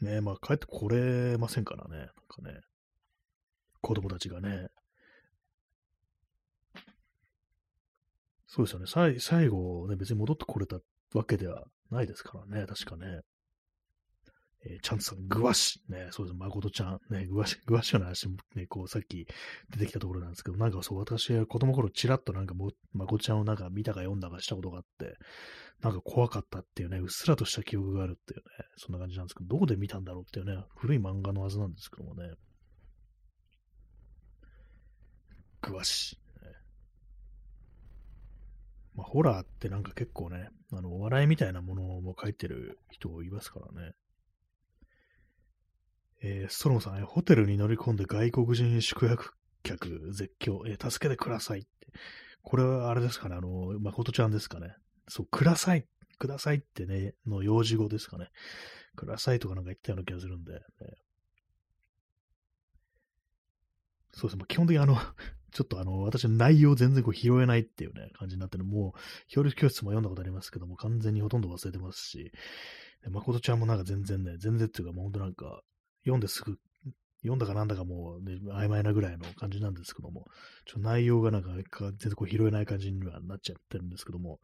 [0.02, 1.98] ねまあ、帰ってこれませんからね。
[1.98, 2.62] なんかね、
[3.82, 4.70] 子供たちがね。
[8.48, 8.86] そうですよね。
[8.88, 10.80] 最最後、ね、別に戻ってこれた
[11.14, 12.68] わけではないですからね。
[12.68, 13.22] 確かね。
[14.66, 19.28] えー、ちゃんとさん、ぐわし、ね、そうです、まことちゃん、ね、ぐわし、ぐわしの話もね、こう、さっき
[19.70, 25.18] 出てきたところなんですけど、なんかそう、私、子供頃、ちらっとなんかも、まこちゃんをなんか見たか読んだかしたことがあって、
[25.82, 28.44] なんか怖かったっていうね、うっすらとした記憶があるっていうね、
[28.78, 32.32] そんな感じなんですけど、どこで見たんだろうっていうね、古い漫画のはずなんですけどもね。
[35.62, 36.18] ぐわし。
[38.96, 43.94] まあ、ホラーってなんか結構ね、あの、お笑いみたいなものも書いてる人いますからね。
[46.26, 51.70] えー、ストロムさん、ホテルに乗り込んで外国人宿泊客絶叫、えー、助けてくださいって。
[52.42, 54.74] これはあれですかね、あの、誠ちゃんですかね。
[55.10, 55.86] そう、ください、
[56.18, 58.30] くださいってね、の幼児語ですかね。
[58.96, 60.60] くださいとかなんか言ったような気がするんで、ね、
[64.14, 64.96] そうですね、基本的にあの、
[65.52, 68.64] ちょっとあの、私の内容全然こう拾えないっていうね、感じになってる。
[68.64, 69.00] もう、
[69.36, 72.32] 表裏教室も読んだことありますけども、完全にほとんど忘れてますし、
[73.10, 75.62] 誠ちゃんもなんか全然ね、全然っていうかもう本当なんか、
[76.04, 76.58] 読んですぐ、
[77.22, 80.28] 読んだかなんだかもう、ね、曖昧なぐらいの感じなんですけども、
[80.66, 84.40] ちょ内容がなんか全然こう拾えない感じにはなっちゃってるんですけども、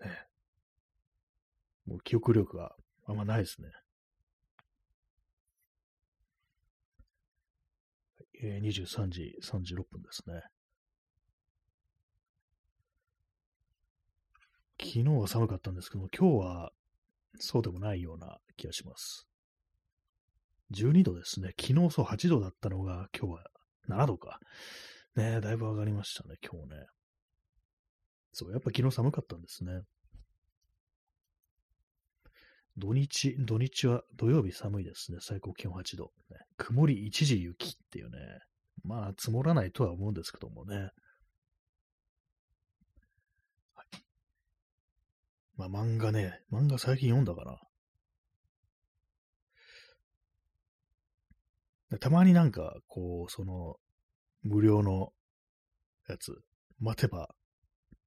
[0.00, 0.26] ね、
[1.86, 2.74] もう記憶力が
[3.06, 3.68] あんまないですね。
[8.42, 10.42] えー、23時36分ですね。
[14.80, 16.72] 昨日は寒かったんですけども、今日は
[17.38, 19.29] そうでもないような気がします。
[20.72, 21.52] 12度ですね。
[21.60, 23.46] 昨日そう8度だったのが、今日は
[23.88, 24.38] 7度か。
[25.16, 26.86] ねだいぶ上がりましたね、今日ね。
[28.32, 29.82] そう、やっぱ昨日寒かったんですね。
[32.76, 35.18] 土日、土日は土曜日寒いですね。
[35.20, 36.12] 最高気温8度。
[36.30, 38.18] ね、曇り一時雪っていうね。
[38.84, 40.90] まあ、積もらないとは思うんですけどもね。
[43.74, 43.86] はい、
[45.56, 47.58] まあ、漫画ね、漫画最近読んだかな。
[51.98, 53.76] たまになんか、こう、その、
[54.42, 55.12] 無料の
[56.08, 56.40] やつ、
[56.78, 57.34] 待てば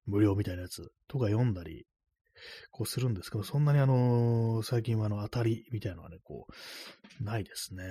[0.06, 1.86] 無料みたいなやつとか読んだり
[2.70, 6.46] こうするんですけど、そんなにあの、最近はあの、当たりみたいなのはね、こ
[7.20, 7.84] う、ないですね。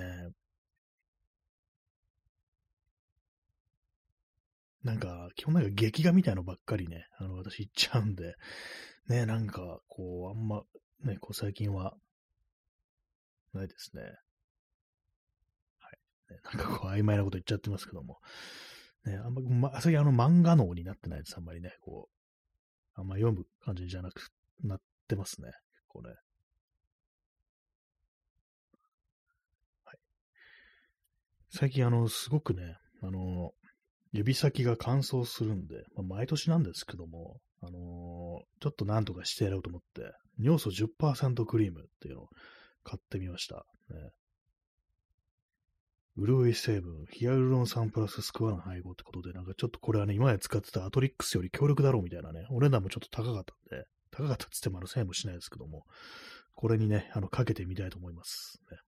[4.82, 8.34] なんか、基本なんか劇画みたいのばっかりね、あの、私言っちゃうんで、
[9.08, 10.62] ね、なんか、こう、あんま、
[11.04, 11.94] ね、こう最近は、
[13.54, 14.02] ないですね。
[16.30, 18.18] なんかこう、曖昧なこと言っちゃってますけども、
[19.04, 22.08] ね、あんま、ま、最近あの、漫画脳になってないです、あんまりね、こ
[22.96, 24.30] う、あんま読む感じじゃなく
[24.62, 25.50] なってますね。
[25.88, 26.10] これ。
[26.10, 26.16] は
[29.92, 29.98] い。
[31.50, 33.52] 最近、あの、すごくね、あの、
[34.12, 37.80] 指先が乾燥するんで、まあ、毎年なんですけども、あのー、
[38.60, 42.28] ちょっとなんとかしてやろうと思って、尿素10%クリームっていうのを
[42.84, 43.66] 買ってみました。
[43.90, 44.10] ね、
[46.16, 55.84] 潤い成分、ヒアルロン酸プラススクワラン配合ってことで、なんかちょっとこれはね、今まで使ってたアトリックスより強力だろうみたいなね、お値段もちょっと高かったんで、高かったっつってもあの1000円もしないですけども、
[56.54, 58.60] これにね、あの、かけてみたいと思います。
[58.70, 58.78] ね、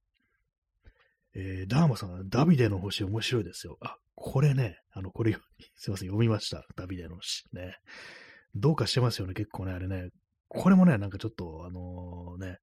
[1.34, 3.76] えー、ダーマさん、ダビデの星面白いですよ。
[3.80, 5.32] あ、これね、あの、これ、
[5.74, 6.66] すいません、読みました。
[6.76, 7.44] ダビデの星。
[7.52, 7.76] ね。
[8.54, 10.10] どうかしてますよね、結構ね、あれね。
[10.48, 12.58] これもね、なんかちょっと、あのー、ね、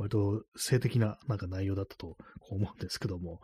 [0.00, 2.16] 割と性的ななんか内容だったと
[2.48, 3.40] 思うんですけども、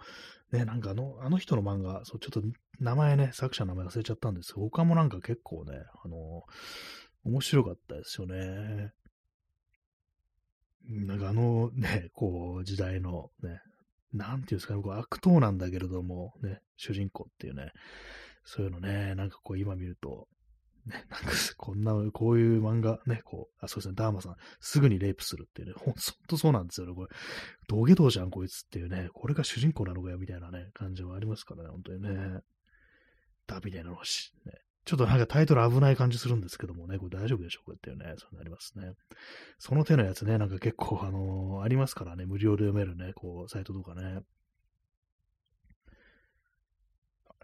[0.52, 2.42] ね、なんかあの、あの人の漫画、そう、ちょっと
[2.80, 6.44] 名前ね、作者の名前忘れちゃったんですけど、他もなんか結構ね、あの、
[7.24, 8.92] 面白かったですよね。
[10.88, 13.60] なんかあのね、こう、時代のね、
[14.14, 17.72] なんていうんですかね、こう悪党なんだけれども、ね、主人公っていうね、
[18.44, 20.26] そういうのね、なんかこう今見ると、
[20.86, 25.94] ね、 なんかこんな、こういう漫画、ね、こう、あ、そうですね、ダーマさん、すぐにレイプするっていうね、ほん
[26.28, 27.08] とそうなんですよね、これ、
[27.68, 32.40] 道下道じゃん、こいつっていうね、これが主人公なのかよ、みたいなね、感じはありますからね、本当にね。
[33.46, 34.52] ダビデの星、ね。
[34.84, 38.92] ちょっとなんかタイトル危ない感じするんですけどもね、これ大丈夫でしょうかっていうね、そうなりますね。
[39.58, 44.20] その手のやつね、なんか結構、あのー、ありますからね、無料で読めるね、こう、サイトとかね。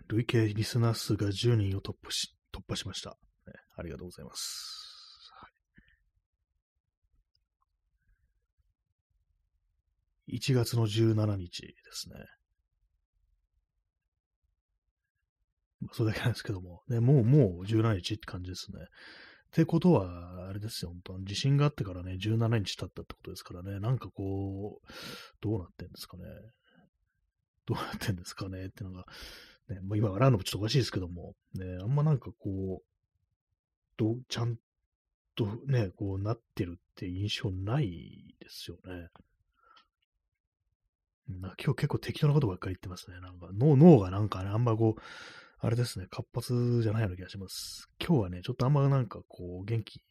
[0.09, 3.17] 累計リスナー数が10人を突破し、突破しました。
[3.77, 5.31] ありがとうございます。
[5.41, 5.49] は
[10.29, 12.17] い、1月の17日ですね。
[15.93, 18.79] それだけなんですけども、ね、もう、もう17日って感じですね。
[18.83, 18.85] っ
[19.53, 24.87] てことは、あれですよ、本当地震があってからね、17日経ったってことですからね、なんかこう、
[25.41, 26.25] どうなってんですかね。
[27.67, 29.05] どうなってんですかねってのが、
[29.69, 32.92] ね、まあ、今笑うのもちょっとおかしいですけども、ね、あんまなんかこう、
[34.03, 34.57] どちゃん
[35.35, 39.09] とね、こうなってるって印象ないですよね。
[41.29, 43.21] な今日結構適当なことばっかり言ってますね。
[43.21, 45.01] なんか脳脳がなんかね、あんまこう、
[45.65, 47.89] あれですね、活発じゃないような気がします。
[48.01, 50.03] 今日はね、ちょっとあんまなんかこう、元気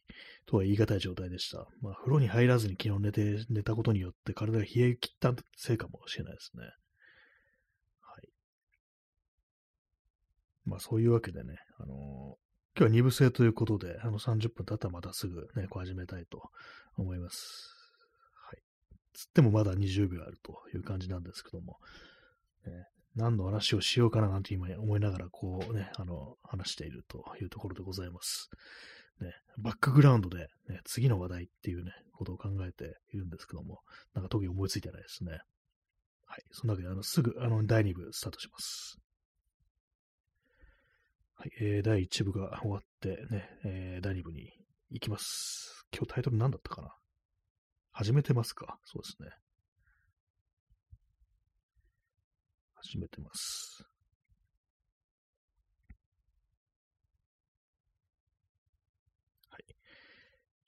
[0.46, 1.66] とは言い難い状態でした。
[1.82, 6.64] まあ、風呂に入らずに昨日寝て、寝たことによって体が冷え切ったせいかもしれないですね。
[8.00, 8.28] はい。
[10.64, 12.38] まあ、そういうわけでね、あの、
[12.74, 16.50] 今日は二部制ということで、あの30分経ったらまたすぐね、こう始めたいと
[16.96, 17.74] 思います。
[18.48, 18.62] はい。
[19.12, 21.76] つってもまだ20秒あるという感じなんですけども、
[22.66, 22.72] ね、
[23.14, 28.48] 何の話をしようかななんて今思いながら、こうね、あの、話しているというところでございます。
[29.20, 33.80] ね、バックグラウンドで、ね、次の話題っていうね、ことを考えているんですけども、
[34.14, 35.40] なんか特に思いついてないですね。
[36.26, 36.42] はい。
[36.52, 38.98] そんなわけで、あの、すぐ、あの、第2部スタートします。
[41.42, 41.50] はい。
[41.60, 44.52] えー、第1部が終わってね、えー、第2部に
[44.90, 45.84] 行きます。
[45.92, 46.94] 今日タイトル何だったかな？
[47.90, 48.78] 始めてますか？
[48.84, 49.28] そうですね。
[52.74, 53.84] 始めてます。
[59.50, 59.64] はい。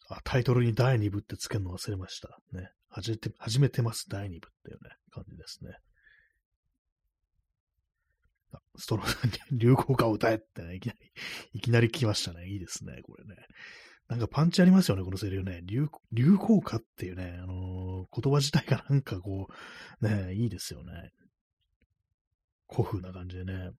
[0.09, 2.37] あ、タイトルに第2部ってつけるの忘れました。
[2.51, 2.71] ね。
[2.89, 5.79] 始めて、始めてます第2部っていうね、感じですね。
[8.77, 10.99] ストローさんに流行歌を歌えってね、いきなり、
[11.55, 12.49] いきなり来ましたね。
[12.49, 13.37] いいですね、これね。
[14.09, 15.63] なんかパンチありますよね、このセリフね。
[15.65, 19.49] 流流行歌っていうね、あのー、言葉自体がなんかこ
[20.01, 21.13] う、ね、いいですよね。
[22.71, 23.71] 古風な感じでね。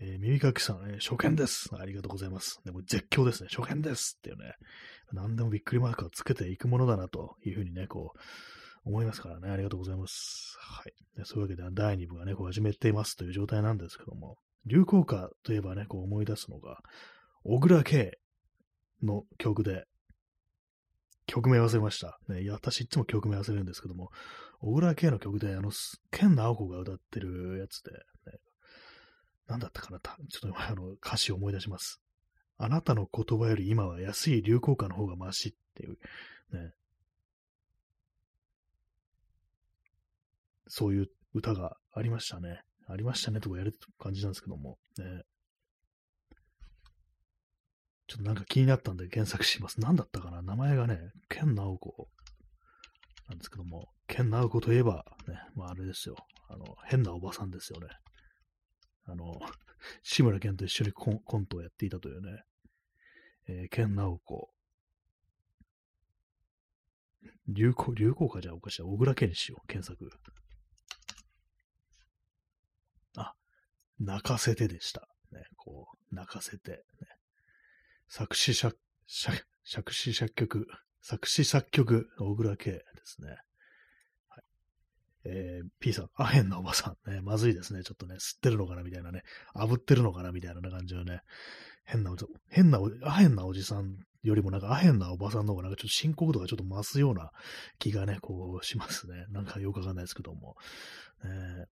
[0.00, 1.70] えー、耳かきさん、えー、初見です。
[1.72, 2.60] ありがとうございます。
[2.64, 3.48] でも絶叫ですね。
[3.50, 4.54] 初見ですっていうね。
[5.12, 8.18] 何でもびっくりマークをつけていくものだなというふうにね、こう、
[8.84, 9.50] 思いますからね。
[9.50, 10.56] ありがとうございます。
[10.60, 10.92] はい。
[11.24, 16.80] そういうわけで、第2部がね、こう始めていますという状態なんですけども、流行歌といえばね、こう思い出すのが、
[17.44, 18.18] 小倉圭
[19.02, 19.86] の曲で、
[21.26, 22.18] 曲名忘れました。
[22.28, 24.10] ね、いや、私いつも曲名忘れるんですけども、
[24.60, 25.70] 小倉圭の曲で、あの、
[26.10, 28.38] 健直子が歌ってるやつで、ね、
[29.46, 32.00] なんだったかなちょっと今あの歌詞を思い出します。
[32.56, 35.98] あなたの言葉より今は安い流行歌の方がマシっていう、
[36.52, 36.72] ね、
[40.68, 42.60] そういう歌がありましたね。
[42.86, 45.22] ありましたねとかやる感じなんですけども、ね。
[48.06, 49.80] ちょっとなんか気になったんで検索します。
[49.80, 50.98] 何だったかな名前がね、
[51.28, 52.08] ケン・ナオコ
[53.28, 56.16] なんですけども、ケン・ナオコといえば、ね、まああれですよ。
[56.48, 57.88] あの、変なおばさんですよね。
[59.06, 59.40] あの、
[60.02, 62.42] 志村けんと一緒にコントをやっていたというね、
[63.46, 64.50] えー、ケン・ナオコ。
[67.48, 68.82] 流行、流行歌じゃおかしい。
[68.82, 69.66] 小倉健にしよう。
[69.66, 70.10] 検索。
[74.00, 75.08] 泣かせてでした。
[75.32, 76.78] ね、こう、泣かせて、ね。
[78.08, 80.66] 作詞作、作詞作曲、
[81.00, 83.36] 作詞作曲、小倉圭ですね。
[84.28, 84.44] はい。
[85.24, 87.82] えー、P さん、アヘンなおばさん、ね、まずいですね。
[87.82, 89.22] ちょっとね、吸ってるのかなみたいなね、
[89.54, 91.20] 炙ってるのかなみたいな感じのね、
[91.84, 92.14] 変な、
[92.48, 97.30] 変な、アヘンなおじさんよりもなんかアヘンなおばさんの方がなんかちょっと深刻度がちょっと増すような
[97.78, 99.26] 気がね、こうしますね。
[99.30, 100.56] なんかよくわかんないですけども。
[101.24, 101.64] えー、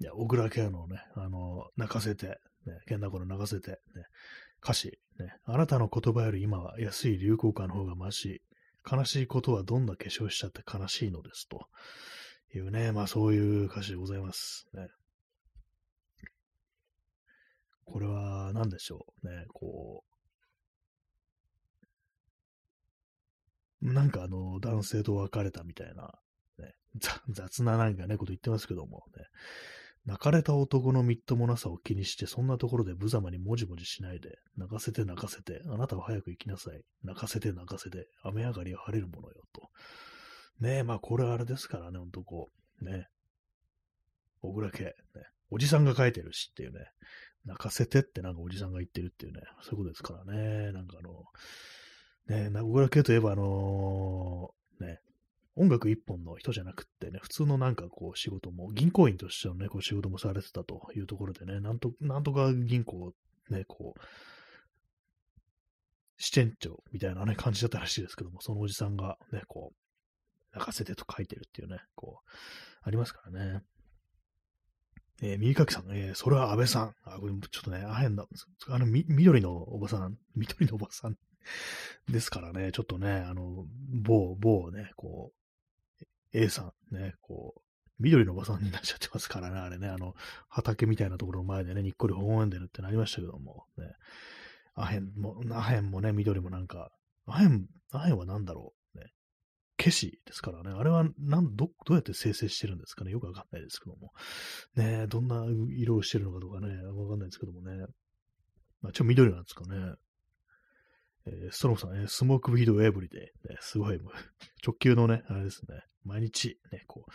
[0.00, 3.78] いや、小倉圭のね、あの、泣かせて、ね、健太子の泣かせて、ね、
[4.62, 8.42] 歌詞、ね、あなたの言葉より今は安い流行歌の方がまし、
[8.90, 11.68] 悲しいことはどんな化粧しちゃって悲しいのですと。
[12.58, 14.66] いうね、まあそういう歌詞でございます。
[14.74, 14.88] ね、
[17.84, 20.04] これは何でしょうね、こ
[23.82, 26.14] う、なんかあの、男性と別れたみたいな、
[26.58, 26.74] ね、
[27.30, 29.24] 雑ななんかね、こと言ってますけども、ね、
[30.06, 36.82] 泣かれた男のみっともなさを気にして、そんなところで無様にもじもじしないで、泣かせて泣かせて、あなたは早く行きなさい。
[37.02, 39.70] 泣かせて泣かせて、雨上がりは晴れるものよ、と。
[40.60, 42.50] ねえ、まあこれはあれですからね、ほんとこ
[42.82, 43.08] う、ね。
[44.42, 44.94] 小倉家、ね。
[45.50, 46.80] おじさんが書いてるしっていうね。
[47.46, 49.40] 泣かせてってなんかおじさんが言ってるっていうね。
[49.62, 50.72] そういうことですからね。
[50.72, 55.00] なんかあの、ね、小倉家といえばあのー、ね、
[55.56, 63.12] 音楽一本の人じゃなくってね、普通のなんかこう仕事も、銀行員としてのね、こう仕事もされてたというところでね、なんと、なんとか銀行
[63.50, 64.00] ね、こう、
[66.16, 69.76] 支店長みたいなね、感じだったらしいですけども、そのおじさんがね、こう、
[70.54, 72.30] 泣かせてと書いてるっていうね、こう、
[72.82, 73.62] ありますからね。
[75.22, 76.94] えー、右かきさん、えー、それは安倍さん。
[77.04, 78.26] あ、これちょっとね、あへんだ。
[78.68, 81.16] あの、み、緑のおばさん、緑のおばさん
[82.08, 85.43] ですからね、ちょっとね、あの、某、某ね、こう、
[86.34, 87.60] A さん、ね、こう、
[88.00, 90.14] 緑のおばさんになっちゃってますからね、あれね、あの、
[90.48, 93.84] 畑みたいなところの前でね、にっこり本読んでるってなりましたけども、ね、
[94.74, 96.90] アヘンも、アヘンもね、緑もなんか、
[97.26, 99.12] アヘン、アヘンは何だろう、ね、
[99.78, 104.12] 消しですからね、あれはなんど、どうやって生成してるんですかね、よくわかんないですけども、
[104.74, 105.44] ね、どんな
[105.76, 107.86] 色をしてるのかとかね、わかんないですけどもね、
[108.82, 109.94] まあ、ちょ、緑なんですかね。
[111.26, 113.98] えー、ストローさん、えー、スモークウィードエブリデイ、ね、すごい、
[114.64, 117.10] 直球のね、あれですね、毎日、ね、こう、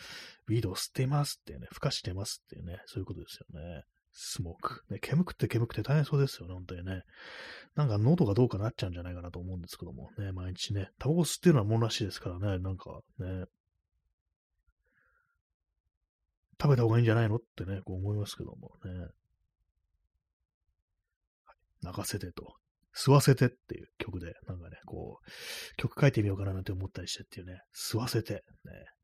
[0.51, 3.83] ウィードを吸ってますってね、孵化してますっていうね、そういうことですよね。
[4.11, 4.83] スモーク。
[4.89, 7.03] ね、煙くって煙くって大変そうですよね、本当にね。
[7.75, 13.45] なんか喉がどうかなっちゃうんじゃないかなと思うんですけども、ね、毎日ね、タバコ吸ってるのはもんらしいですからね、なんかね、
[16.61, 19.07] 食べた方がいいんじゃないのってね、こう思いますけどもね。
[21.81, 22.55] 泣かせてと
[22.99, 28.41] 吸わせてっていう曲で、なんかね、こう、曲書いてみようかななんて思ったりしてっていうね、吸わせて、ね、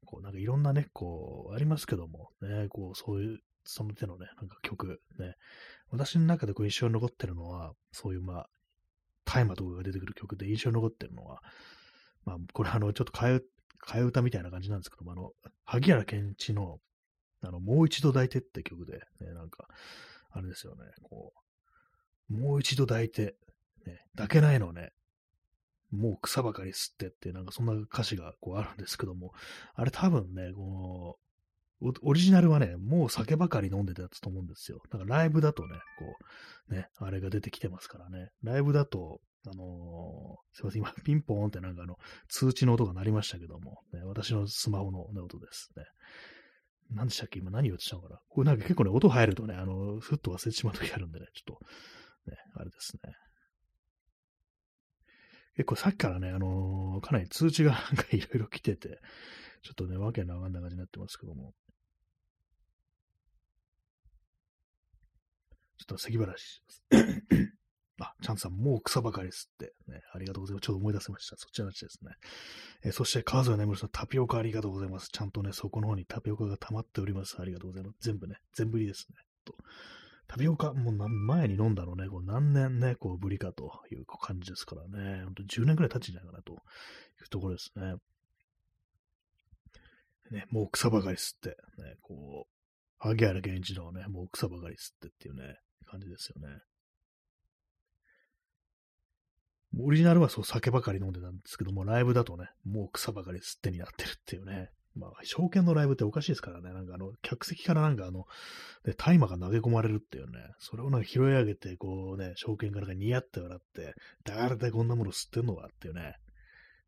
[0.06, 5.36] こう、なんかいろんなね、こう、ありますけども、ね、こう、そういう、その手のね、なんか曲、ね、
[5.90, 8.50] 私の中でこう印象に残ってるのは、そういう、まあ、
[9.24, 11.42] 大麻とかが出てくる曲で印象に残ってるのは、
[12.26, 13.42] まあ、これあの、ちょっと替え、
[13.88, 15.32] 替え歌みたいな感じなんですけども、あの、
[15.64, 16.80] 萩原健一の、
[17.42, 19.68] あの、もう一度抱いてって曲で、ね、なんか、
[20.32, 21.34] あれですよね、こ
[22.30, 23.36] う、もう一度抱いて、
[23.86, 24.92] ね、抱けないのね、
[25.92, 29.32] もう草ばかり吸ってって、なんかそんな歌詞がこうあるんですけども、
[29.76, 31.18] あれ多分ね、こ
[31.82, 34.82] の、オリジナルはね、もう酒ばかり飲んでたやつと思うんですよ。
[34.90, 36.16] だからライブだとね、こ
[36.70, 38.30] う、ね、あれが出てきてますからね。
[38.44, 41.98] ライブだと、あのー、すいません、今、ピンポーンってなんかあの、
[42.30, 45.84] 通知の音が鳴りましたけども、ね、私のスマホの、音ですね。
[46.92, 47.40] 何でしたっけ？
[47.40, 48.20] 今何言おうとしたのかな？
[48.30, 51.58] これなんか結構ね、音入るとね、あの、ふっと忘れてしまう時あるんでね、ちょっ
[52.26, 53.14] と、ね、あれですね。
[55.56, 59.00] 結構さっきからね、あのー、かなり通知が なんかいろいろ来てて、
[59.62, 61.54] ちょっとね、わけのわかんない感じになってますけども。
[65.78, 66.84] ちょっと咳払いします。
[68.00, 69.74] あ、チャンさん、もう草ばかりですって。
[69.88, 70.66] ね、ありがとうございます。
[70.66, 71.38] ちょっと思い出せました。
[71.38, 72.12] そっちの話ですね。
[72.84, 75.10] えー、そして、川添眠さん、タピオカありがとうございます。
[75.10, 77.40] ちゃんとね、そこの方にタピオカが溜まっております。
[77.40, 77.98] ありがとうございます。
[78.02, 79.16] 全部ね、全部入りですね。
[79.46, 79.56] と
[80.28, 86.56] タピオカ、もう前に飲んだのね、こう何年ね、こうぶりかという感じですからね、本当に10年くらい経つんじゃないかなとい
[87.26, 87.96] うところですね。
[90.32, 91.56] ね、もう草ばかり吸って、ね、
[92.02, 92.52] こう、
[92.98, 96.60] 萩原源一のね、もう草ばかり吸ってっていうね、感じですよね。
[99.78, 106.74] オリジナルはそう酒ばかり飲んでたんですけども、ライブだとね、もう草ばかり吸ってになってるっていうね、まあ、証券のライブっておかしいですからね。
[106.74, 108.26] なんかあの、客席からなんかあの、
[108.86, 113.94] ね、大麻が投げ込まれるっていうね、それをなんか拾い上げて、こうね、証券からニヤって笑って、
[114.24, 116.16] 誰でこんなもの吸ってんのかっていうね、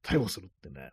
[0.04, 0.92] 逮捕するってね、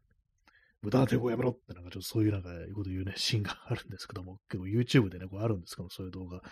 [0.83, 6.43] 無駄な抵抗やめろってなんかちょっとそういうなんか、いうこと言うね、シーンがあるんですけども、結構 YouTube でね、こうあるんですけどそういう動画。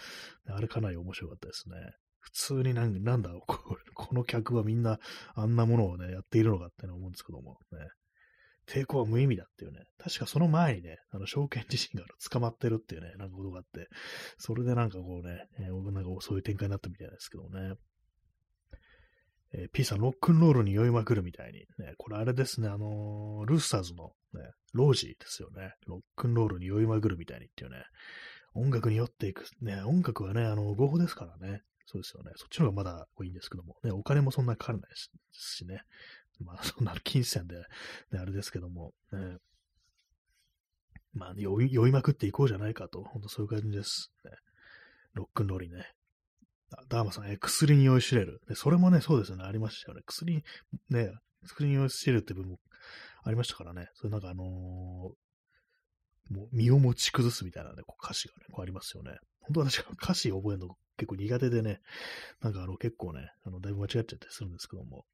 [0.49, 1.77] あれかなり面白かったですね。
[2.21, 4.99] 普通になんなんだこ、この客はみんな
[5.35, 7.79] あんなものをね、やっているのかって思うんですけども、ね。
[8.67, 13.89] 抵抗は無意味だっていうね、確かその前にね、あの、証券自身が捕まってるっていうね、なんかことがあって、
[14.39, 17.75] それでなんかこうね、えー、なんかそういう展開になったみたいですけどね。
[19.55, 25.75] えー、P さん、ロックンロールに酔いまくるみたいに、ね、これあれですね、あのー、ルースターズの、ね、ロージーですよね。
[25.87, 27.77] ロックンロールに酔いまくるみたいにっていうね、
[28.55, 29.45] 音楽に酔っていく。
[29.61, 31.63] ね、音楽はね、あの、合法ですからね。
[31.87, 32.33] そうですよね。
[32.37, 35.11] そっちの方がまだいいんですけども、ね、お金もそんなかからないです
[35.57, 35.83] しね。
[36.41, 39.37] まあ、そんな金銭で、ね、あれですけども、ね、
[41.15, 44.13] まあ、酔い、酔いまくっていこうじゃないかと、本当そういう感じです。
[44.25, 44.31] ね、
[45.15, 45.87] ロックンローリーね。
[46.89, 48.41] ダーマさん、え、薬に酔いしれる。
[48.49, 50.03] で、それもね、そうですよね、ありましたよね。
[50.07, 50.43] 薬、
[50.89, 51.13] ね、
[51.45, 52.61] 薬に酔いしれるって部分も
[53.25, 53.89] ありましたからね。
[53.95, 54.47] それなんかあのー、
[56.35, 59.19] もう身を持ち崩すみたいなね、こう歌詞がね、こうありますよね。
[59.41, 61.81] 本当は私 歌詞覚えるの結構苦手でね、
[62.41, 65.05] なんかあの結構ね、あのだいぶ間違っちゃったりするんですけども、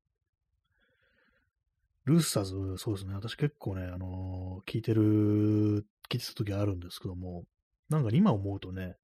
[2.09, 3.13] ルースターズ、そうですね。
[3.13, 7.45] 私結構ね、あのー、聞いてる、聞いてた時あるんですけども、
[7.91, 8.97] なんか今思うとね、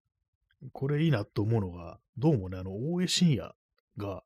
[0.72, 3.54] これいいなと思うのが、どうもね、あの、大江信也
[3.98, 4.24] が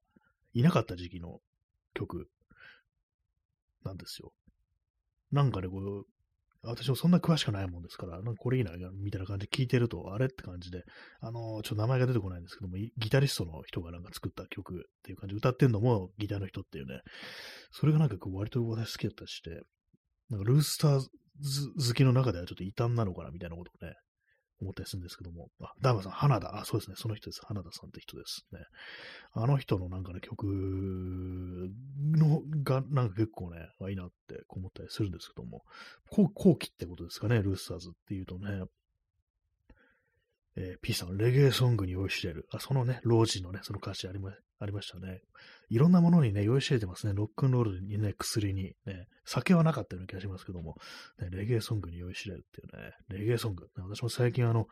[0.55, 1.41] いなかった時期の
[1.93, 2.31] 曲
[3.85, 4.33] なんですよ。
[5.33, 6.07] なんかね、こう、
[6.62, 10.82] 私もそんな詳しくないもんですから、なんかこれいいな、みたいな感じで聞いてると、あれって感じで、
[11.20, 17.00] あのー、ちょっと名前が出てこないんですけども、ギタリストの人がなんか作った曲っていう感じで歌ってんのもギターの人っていうね、
[17.70, 19.50] それがなんかこう割と私好きだったりして、
[20.30, 21.09] なんかルースターズ
[21.88, 23.94] 好きの中ではちょっと異端なのかなみたいなことをね、
[24.61, 27.40] 思ったりするんですけども、あ、ダーマさん、花田、あ、そうですね、その人です。
[27.44, 28.61] 花田さんって人ですね。
[29.32, 30.46] あの人のなんかね、曲
[32.12, 35.62] のが、なんか結構ね、いいなって思ったりするんですけども、
[36.11, 38.64] 後後期ってことですかね、ルースターズっていうとね、
[40.61, 42.46] えー、P さん、レゲエソングに酔いしれる。
[42.50, 45.20] あ、そのね、老人のね、その歌詞ありまありましたね。
[45.70, 47.12] いろんなものにね、酔いしれてますね。
[47.14, 50.74] ロックンロールにね、薬に、ね、酒はなかったような気がしますけども、
[51.20, 53.64] ね、レゲエソングに酔いしれるっていうね、レゲエソング。
[53.64, 54.66] ね、私も最近あの、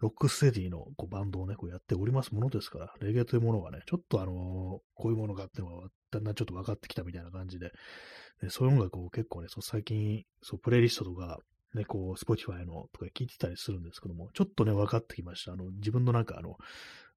[0.00, 7.70] ロックステディのこうバンドをね、こうやっておりますものですから、レゲエというものがね、ちょっとあのー、こういうものがあってのがだんだんちょっと分かってきたみたいな感じで、
[8.42, 11.38] ね、そういう音楽を結構ね、そう最近、そう、プレイリストとか、
[11.74, 15.52] ね、こう、スポティファイのとか聞いてたりするんですけども、ちょっとね、分かってきました。
[15.52, 16.56] あの、自分のなんかあの、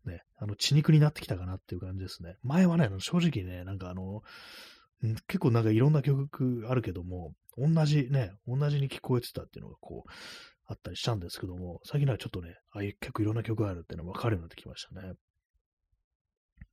[0.06, 2.36] ね、あの、血肉になってきたかなっていう感じですね。
[2.44, 4.24] 前はね、正直ね、なんかあの、
[5.28, 10.12] 結構なんかいろんな曲あるけども、同じね、同じに聞こえてたっていうのがこう、
[10.68, 15.14] あったりしたんですけども、最近はちょっとね、ああいう結構いろんな曲があるっていうのが分かるようになってきましたね。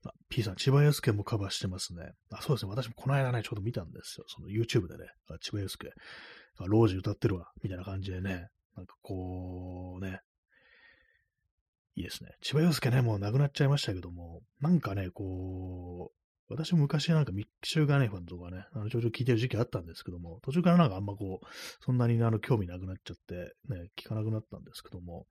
[0.07, 2.13] あ、P さん、千葉祐介もカバーしてますね。
[2.31, 2.71] あ、そうですね。
[2.71, 4.25] 私もこの間ね、ちょうど見たんですよ。
[4.29, 5.07] その YouTube でね、
[5.41, 5.91] 千葉祐介
[6.59, 10.21] がロージ歌ってるわ、みたいな感じでね、なんかこうね、
[11.97, 12.31] いいですね。
[12.41, 21.47] 千葉祐介ね、もう亡くなっちゃいましたけども、なんかね、こう私も昔なんかミッシュガネファンとかね、あの、ちょうど聞いてる時期あったんですけども、途中からなんかあんまこう、
[21.85, 25.27] そんなにあの、興味なくなっちゃって、ね、聞かなくなったんですけども、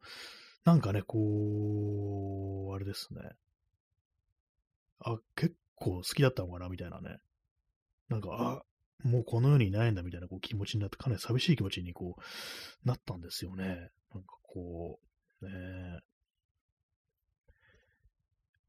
[0.63, 3.21] なんかね、こう、あれですね。
[4.99, 7.17] あ、結構好きだったのかな、みたいなね。
[8.09, 8.63] なんか、あ、
[9.03, 13.91] もうこの世にいないんだ、みたいなこう気持ちになって、かなり寂しい気持ちにこう、なったんですよね。
[14.13, 14.99] なんかこ
[15.41, 15.51] う、ね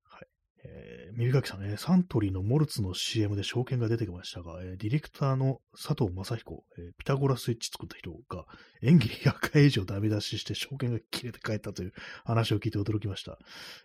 [0.02, 0.26] はい
[0.64, 8.44] えー、耳かきさんね、サントリーのモルツの CM で証券が出てきましたが、えー、ディレクターの佐藤正彦、えー、ピタゴラスイッチ作った人が
[8.82, 11.92] 演技100回以上ダメ出しして証券が切れて帰ったという
[12.24, 13.38] 話を聞いて驚きました。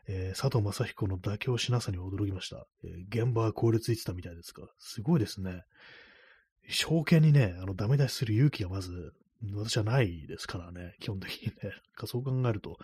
[0.07, 2.67] えー、佐藤正彦の妥協しなさに驚きました。
[2.83, 5.63] えー、現場は凍りついてたみたいですが、すごいですね。
[6.67, 9.13] 証券にね、あのダメ出しする勇気がまず
[9.51, 11.73] 私はないですからね、基本的にね。
[12.05, 12.79] そう考えると、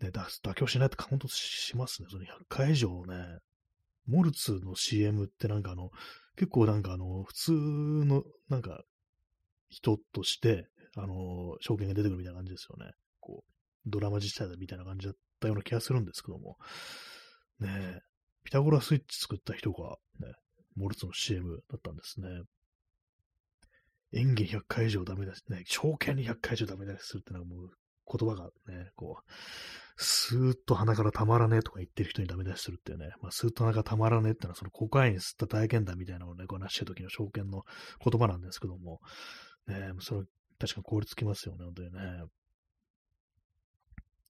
[0.00, 2.08] ね、妥協しないってカウントしますね。
[2.10, 3.38] その100回以上ね。
[4.06, 5.90] モルツの CM ってなんかあの、
[6.36, 8.84] 結構なんかあの、普通のなんか
[9.70, 12.92] 人として、あの、証券が出てくるみたいな感じですよね。
[13.20, 13.52] こう、
[13.86, 16.58] ドラマ自体だみたいな感じだったような気がするんですけども。
[17.60, 18.02] ね、
[18.44, 20.32] ピタゴラスイッチ作った人が、ね、
[20.76, 22.28] モルツの CM だったんですね。
[24.12, 27.70] 演技100回以上ダメだし、ね、証券に100回以上ダメだしするってのはもう
[28.10, 29.32] 言葉がね、こう、
[29.96, 37.64] スーッと鼻からたまらねえとか言ってる人にダメ出しするっていうね、まあ、スーッと鼻からたまらねえってのは、そのコカイン吸った体験談みたいなのをね、こう話してる時の証券の
[38.02, 39.00] 言葉なんですけども、
[39.66, 40.22] ね、それ
[40.58, 42.00] 確かに凍りつきますよね、本当にね。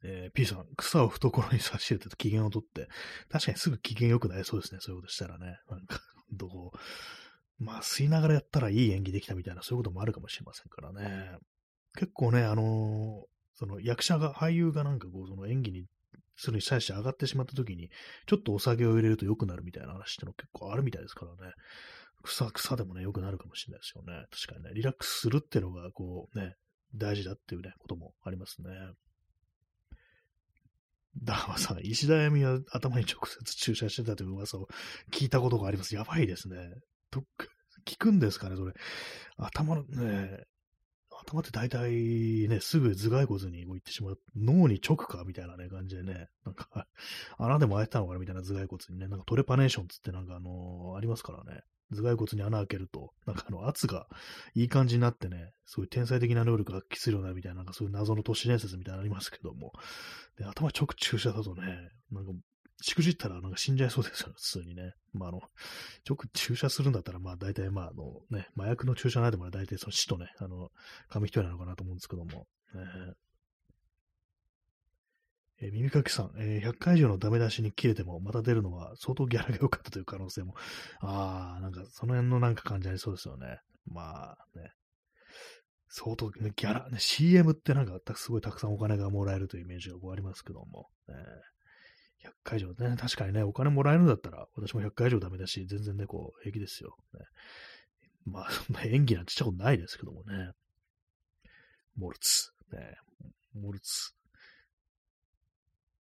[0.04, 2.88] えー、P さん、草を懐に差し入れて機嫌を取って、
[3.28, 5.58] 確かにすぐ機嫌良くなりそうですね、そういうことしたらね。
[5.68, 6.00] なんか、
[6.32, 6.72] どこ、
[7.58, 11.36] まあ、吸いながらやったらいい演技できたみたいな、そういうこともあるかもしれませんからね。
[11.96, 15.86] 結構ね、あのー、その役者が、俳優がなんかこう、その演技に
[16.36, 17.90] するに際して上がってしまった時に、
[18.26, 21.52] ちょっとお酒を入れると良くなるみたいな話っての結構あるみたいですからね。
[22.22, 24.26] 草草でもね、良くなるかもしれないですよね。
[24.30, 26.54] 確かにね、リラックスするっていうのが、こうね、
[26.94, 28.70] 大事だっていうね、こともありますね。
[31.22, 34.68] だからさ、石田闇は頭に直接注射してたという噂を
[35.12, 35.94] 聞いたことがあります。
[35.94, 36.56] やばいですね。
[37.10, 37.22] と
[37.86, 38.72] 聞くんですかね、それ。
[39.36, 40.44] 頭のね、
[41.10, 44.18] 頭って大体ね、すぐ頭蓋骨に行ってしまう。
[44.36, 46.86] 脳に直かみたいなね、感じでね、なんか
[47.38, 51.62] 穴でも開いてたのかなみたいな頭蓋骨にね、なんかトレパネーションつってなんかあのー、ありますからね。
[51.90, 54.06] 頭蓋骨に穴開けると、なんかあの圧が
[54.54, 59.72] いい感じになってね、そういう天才的な能力が発揮するようなみたいな、なんかそういう謎の都市伝説みたいなのありますけども、
[60.36, 62.32] で頭直注射だとね、なんか
[62.80, 64.94] しくじったらなんか死んじゃいそうですよね、普通にね。
[65.12, 65.40] まあ、あの、
[66.08, 70.70] 直注射するんだったら、まあ大体まああのね、麻薬の注射ないでも大体その死とね、あの、
[71.08, 72.46] 紙一重なのかなと思うんですけども。
[75.60, 80.54] えー、耳かきさん、えー、100回以上のダメ出しに切れても、また出るのは相当ギャラが良かったという可能性も。
[81.00, 83.58] ああ、なんかその辺のなんか感じありそうですよね。
[83.86, 84.70] まあね。
[85.88, 90.88] 相当、ね、ギャラ、ね、CM ってなんかすごいたくさんお金がもらえるというイメージがこうありますけども。
[91.08, 91.14] ね
[92.24, 96.96] 100回以上ね、確かにね、お金もらえるんだったら、私も100回以上ダメだし、全然ね、こう、平気ですよ。
[97.14, 97.20] ね、
[98.24, 100.50] まあ、そんな演技なんてしたことないですけどもね。
[101.96, 102.50] モルツ。
[102.72, 102.96] ね、
[103.54, 104.12] モルツ。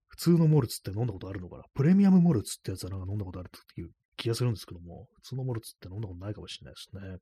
[0.08, 1.64] 普通のモルツって飲んだことあるのかな？
[1.74, 7.18] プレミアムモルツってやつはなんか飲んだことあるっていう気がするんですけども、普通のモルツって飲んだことないかもしれないですね。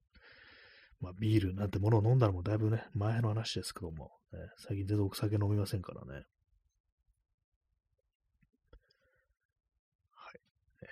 [1.00, 6.26] まあ、ビールなんてものを飲んだのもだいぶね、前の話ですけども、ね、最近全然お酒飲みませんからね。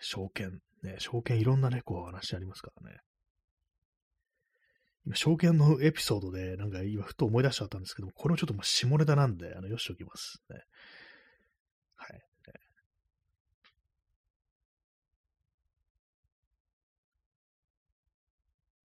[0.01, 0.59] 証券。
[0.83, 2.97] ね、証券いろんなね、こう話ありますからね。
[5.05, 10.41] 今、証券のエピソードで、なんか今、ふと思い出しちゃったんですけども、これもちょっとまあ下ネタなんで、あの、よしときます。
[10.49, 10.61] ね。
[11.95, 12.21] はい。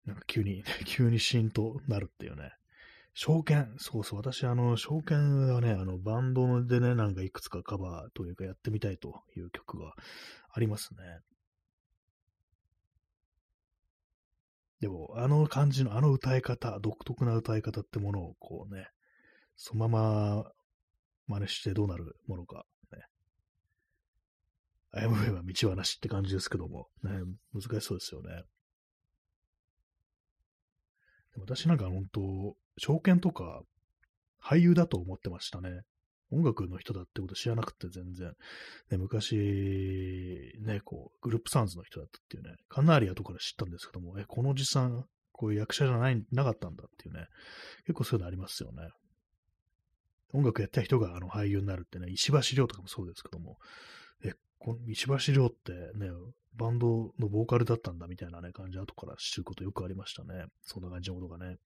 [0.06, 2.52] なんか急に、 急にシーンとなるっていうね。
[3.14, 9.94] 証券、そうそう、私、あの、証券はね、あの、バンドでね、なんかいくつかカバーというかやってみたいという曲が
[10.56, 11.00] ありますね。
[14.80, 18.86] でも、あの感じの、あの歌い方、独特な歌い方ってものを、こうね、
[19.56, 20.52] そのまま
[21.26, 23.02] 真似してどうなるものか、ね。
[24.92, 27.10] あやむべば道はなしって感じですけども、ね、
[27.52, 28.44] 難しそうですよね。
[31.36, 33.62] 私なんか本当、証券とか
[34.40, 35.80] 俳優だと思ってましたね。
[36.34, 38.32] 音楽の人だってこと知らなくて全然。
[38.90, 47.26] ね、昔、ね、こう、グループサウンズの人だったっていうね、カナリアとかで知ったんですけども、え、このおじさん、こういう役者じゃない、なかったんだっていうね、
[47.86, 48.88] 結構そういうのありますよね。
[50.32, 53.58] 音楽やった人があの俳優になるってね、石橋亮とかもそうですけども、
[54.24, 56.10] え、この石橋亮ってね、
[56.56, 60.46] バンドのボーカルだったんだみたいなね、感じ、後から知ることよくありましたね。
[60.62, 61.56] そんな感じのことがね。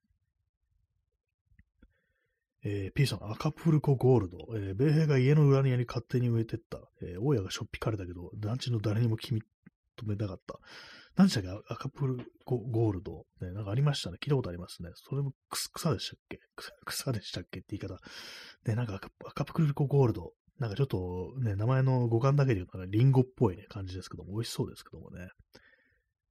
[2.71, 4.37] えー、P さん、赤プルコゴールド。
[4.55, 6.79] えー、米兵が家の裏庭に勝手に植えてった。
[7.01, 9.41] えー、大家がしょっぴかれたけど、団地の誰にも決め
[9.99, 10.59] 止めたかった。
[11.17, 11.49] 何でしたっけ？
[11.75, 13.25] 赤プルコゴールド。
[13.41, 14.19] ね、なんかありましたね。
[14.21, 14.91] 聞いたことありますね。
[14.97, 16.41] それも草でしたっけ？
[16.85, 17.99] 草 でしたっけって言い方。
[18.67, 20.35] ね、なんか赤赤プルコゴールド。
[20.59, 25.29] なんかちょっとね、名前の語感だけで言うと、ね、リンゴっぽいね、感じですけども、美味しそうですけどもね。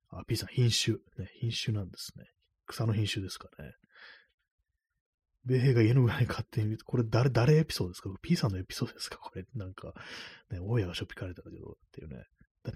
[0.10, 0.98] あ、P さん、品種。
[1.18, 2.26] ね、品種なんですね。
[2.68, 3.72] 草の品種ですかね。
[5.48, 9.18] 米兵が家の裏に勝手に、これ誰、誰エピソードですか ?P さんのエピソードですか？
[9.18, 9.94] これ、なんか、
[10.52, 12.24] ね、大家がしょっぴかれたけど、っていうね。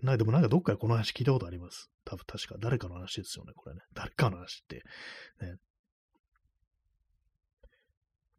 [0.04, 1.92] なでもなんかどっかでこの話聞いたことあります？
[2.06, 3.82] 多分確か誰かの話ですよね、これね。
[3.94, 4.84] 誰かの話って。
[5.46, 5.56] ね。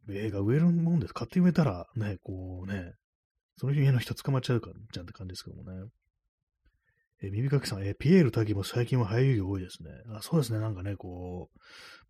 [0.07, 1.13] 米が植えるもんです。
[1.13, 2.93] 勝手に植えたら、ね、こうね、
[3.57, 5.89] その家の人捕まっちゃうかじゃんって感じですけどもね。
[7.23, 9.89] えー、耳かきさん、えー、ピエール滝も最近は俳優業多いですね。
[10.09, 11.49] あそうですね、なんかね、こ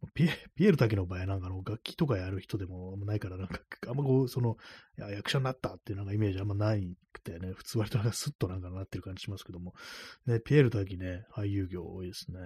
[0.02, 4.58] う、ピエール滝の場合、なんかの楽器とかやる人でもないから、なんか、あんまこう、その、
[4.98, 9.74] 役者になったっていうなんかイメージあんまないくてね、普通割となんかスッとなんかなってる感じしますけども、
[10.26, 12.40] ね、ピエール滝ね、俳優業多いですね。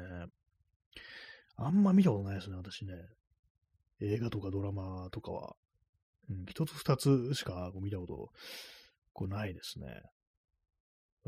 [1.55, 2.93] あんま見たことないですね、私ね。
[4.01, 5.55] 映画とかドラマとかは。
[6.29, 8.29] うん、一つ二つしか見たこと
[9.13, 10.03] こうないですね。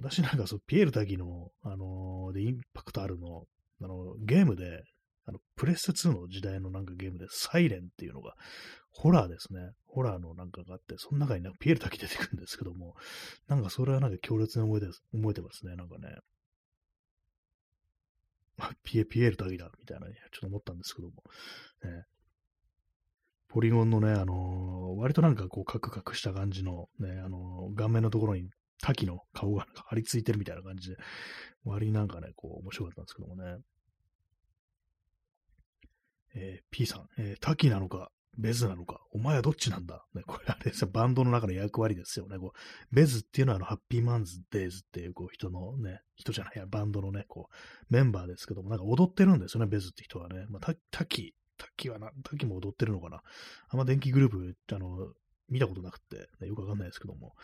[0.02, 3.46] 私なんかそう、ピエール滝の、あのー、で、インパクトあるの、
[3.82, 4.84] あの、ゲームで、
[5.26, 8.36] あの、プレス2の時代のなんかゲームで、サイレンっていうのが、
[8.92, 9.72] ホラーですね。
[9.86, 12.96] ホラーのなんかがあって、その中になんかピエール滝出てくるんですけども、
[13.48, 16.16] なんかそれはなんか強烈に覚えて覚えてますね、なんかね。
[18.84, 21.14] ピエ、ピエール滝だ、みたいな、ね、ちょっと思ったんですけども。
[21.84, 22.04] ね、
[23.48, 28.50] ポリゴンのね、あのー、割となんかこう、カクカクした感じの、ね、あのー、顔面のところに
[28.82, 30.98] 滝の顔が張り付いてるみたいな感じで、
[31.66, 33.58] 割になんかね、こう、面白かったんですけどもね。
[36.36, 42.38] えー、P さん、えー、滝なのか、ベズなのか、お前はどっちなんだ、ね、これあれですよ、バンドの中の役割ですよね。
[42.38, 50.46] こうベズっていうのはあの、ハッピーマンズデイズっていうこう人のね、人じゃないや、バンドのね、こう、メンバーですけども、なんか踊ってるんですよね、ベズって人はね。
[50.50, 53.22] まあ、滝、滝はな、滝も踊ってるのかな。
[53.70, 55.12] あんま電気グループ、あの、
[55.50, 57.36] 見たことなくて、ね、よくわかんないですけども、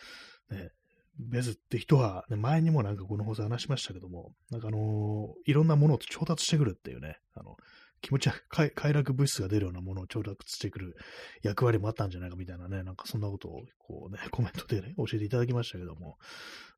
[0.50, 0.70] ね、
[1.18, 7.56] ベズって人は、ね、前にもなんかこの放送話しましたけども、なんかあのー、いろんなものを調達してくるっていうね、あの、
[8.02, 10.96] 気持ち快快楽物質が出るようなものを調達してくる
[11.42, 16.18] 役割もあったんじゃないかみたいなね、なんかそんなことをこうね、コメントでね、教えていただきましたけども、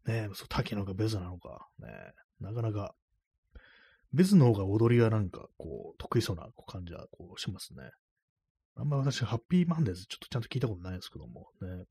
[0.06, 1.88] ね、そう滝なのかベズなのか、ね、
[2.40, 2.94] なかなか、
[4.12, 7.90] ベズの方が踊りがなんかこう、得意そうな感じはこうしますね。
[8.76, 11.84] あんま私、ハッピーマンデーズちょっとちゃんと聞いたことないですけども、ね。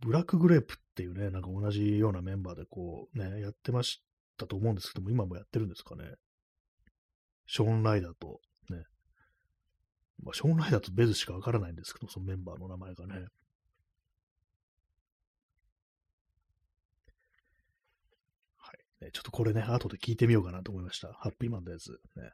[0.00, 4.02] ブラックグレープっていうね、なんか同じようなメンバーでこうね、やってまし
[4.36, 6.04] たと思うんですけども、今もやってるんですかね？
[7.46, 8.40] ショーン・ライダーと
[8.70, 8.84] ね。
[10.22, 13.14] まあ、ショーン・ライダーとベズしかわからないんですけど、そのメンバーの名前がね。
[18.56, 19.04] はい。
[19.04, 21.12] ね、ちょっとこれね、後で聞いてみようかなと思いました。
[21.12, 21.90] ハッピーマンのやつ。
[22.16, 22.30] ね。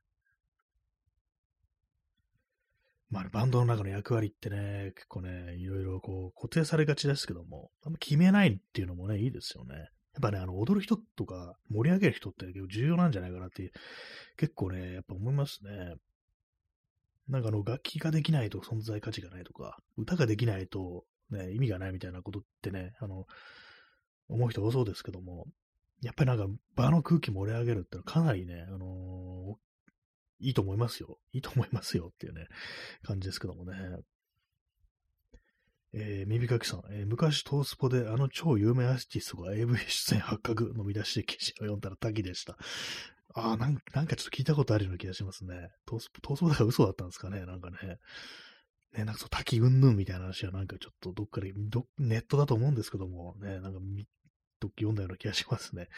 [3.10, 9.74] まあ、バンドの中の役割ってね、結構ね、いろいろこう固定されがちですけども、あんま決めないっていうのもね、いいですよね。
[9.74, 9.86] やっ
[10.22, 13.72] ぱね、あの、踊る人とか盛り上げる人って結構重要なんじゃないかなって、
[14.36, 15.94] 結構ね、やっぱ思いますね。
[17.28, 23.26] なんかあの、楽器ができないと存在価値がないとか、歌ができないとね、意味がないみたいなことってね、あの、
[24.28, 25.46] 思う人多そうですけども、
[26.02, 26.46] やっぱりなんか
[26.76, 29.56] 場の空気盛り上げるってのはかなりね、あの
[30.40, 31.18] いいと思いますよ。
[31.32, 32.46] いいと思いますよっていうね、
[33.02, 33.74] 感じですけどもね。
[35.92, 42.56] えー、耳かきさん、えー、昔トースポであの超有名アーティストが AV 出演発覚の見出しで記事を読んだら滝でした。
[43.34, 45.70] ああ、なんかちょっと聞いたことあるような気がしますね。
[45.86, 47.98] トースポ、トースポだから嘘だったんですかね、なんかね。
[48.92, 51.52] ね、なんかそう、滝うんぬんみたいな話はなんかちょっとどっかで、
[51.98, 53.78] ネットだと思うんですけども、ね、なんか
[54.60, 55.88] どっか読んだような気がしますね。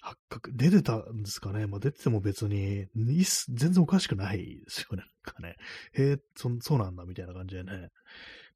[0.00, 1.66] 発覚、出てたんですかね。
[1.66, 5.04] まあ、出てても別に、全然おかしくないですよね。
[5.26, 5.56] なんかね。
[5.92, 7.90] へえ、そ、そうなんだ、みたいな感じでね、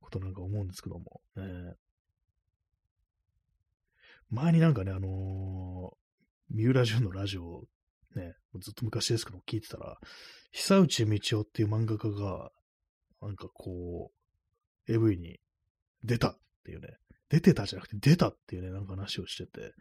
[0.00, 1.20] ことなんか思うんですけども。
[1.36, 1.74] ね、
[4.30, 7.64] 前になんかね、あのー、三浦淳のラジオ、
[8.14, 9.98] ね、ずっと昔ですけど聞いてたら、
[10.52, 12.50] 久内道夫っていう漫画家が、
[13.20, 14.10] なんかこ
[14.88, 15.40] う、AV に
[16.04, 16.88] 出たっていうね、
[17.28, 19.72] 出てたじゃなくて出たっていうね、なんか話をしてて、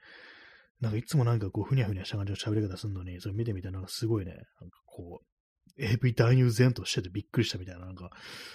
[0.81, 5.25] なんかいつもなんかこう、ふにゃふにゃした感じの喋り方するのに、それ見てみたらなんかすごいね、なんかこう、
[5.77, 8.11] AV 男優前としててびっくりしたみたいな、なんか、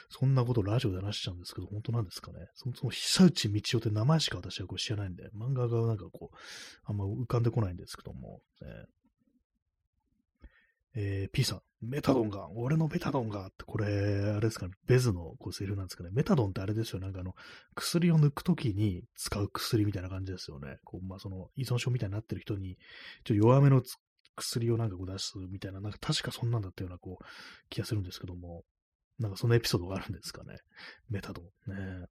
[0.09, 2.47] そんなことラジオで話しちゃうんですけど、本当なんですかね。
[2.55, 6.37] そもそも久内道夫って名前しか私はこう知らないんで、漫画がなんかこう、
[6.85, 8.69] あんま浮かんでこないんですけども、ね、
[10.95, 16.11] えー、P さん、メタドンが、俺のメタドンがって、これ、あれですかね、ベズのこうセリフなんですかね。
[16.13, 17.35] メタドンってあれですよ、なんかあの、
[17.75, 20.79] 薬を抜くときに使う薬みたいな感じですよね。
[20.85, 22.83] こう、まあ、その、依存症みたいになってる人に、ちょっ
[23.25, 23.83] と弱めの
[24.35, 27.25] 薬をなんかこう出すみたいな、なんか確かそんなんだったような、こう、
[27.71, 28.65] 気がするんですけども、
[29.19, 30.59] なんかそのエピソードがあるんですかね。
[31.11, 31.45] メタドン。
[31.73, 32.07] ね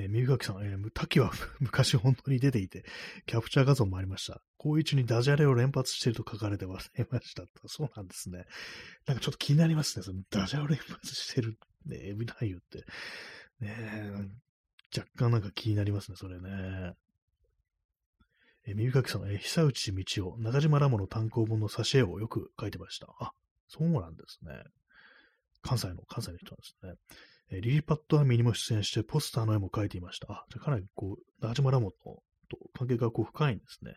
[0.00, 1.30] えー、三垣さん、えー、滝は
[1.60, 2.84] 昔本当に出ていて、
[3.26, 4.40] キャプチャー画像もありました。
[4.56, 6.88] 高一にダジャレを連発していると書かれてまし
[7.34, 7.44] た。
[7.68, 8.46] そうなんですね。
[9.06, 10.02] なんかちょっと気になりますね。
[10.02, 12.78] そのダジャレを連発してる、ね、エビ男優って。
[13.60, 14.12] ねえ、
[14.96, 16.94] 若干なんか気になりますね、それね。
[18.64, 23.08] えー、耳かきさん、えー、久内道夫、中島ラモの単行本の挿絵をよく書いてました。
[23.18, 23.32] あ、
[23.68, 24.64] そうなんですね。
[25.62, 26.94] 関西の、関西の人なんですね。
[27.52, 30.32] え、リリパッドアミにも出演して、ポスターの絵も描いていました。
[30.32, 32.22] あ、じゃかなりこう、中島ラモと
[32.74, 33.94] 関係がこう深いんですね。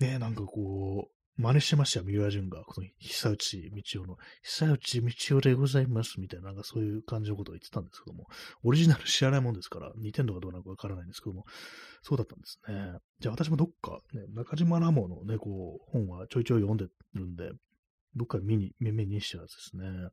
[0.00, 2.64] ねなんかこう、真似してましたよ、三浦淳が。
[2.64, 8.26] この久内道夫の、久内道夫でございます、みたいな、なんかそういう感じのことを言ってたんですけども、
[8.62, 11.46] オリジナル知らないもんですから、似てんのかどうなのかわからないんですけども、
[12.02, 12.98] そうだったんですね。
[13.20, 17.52] じゃあ私もどっか、ね、中島ラモのね、こう、本はちょいちょい読んでるんで、
[18.16, 20.10] どっか見に、目にしてるやつですね。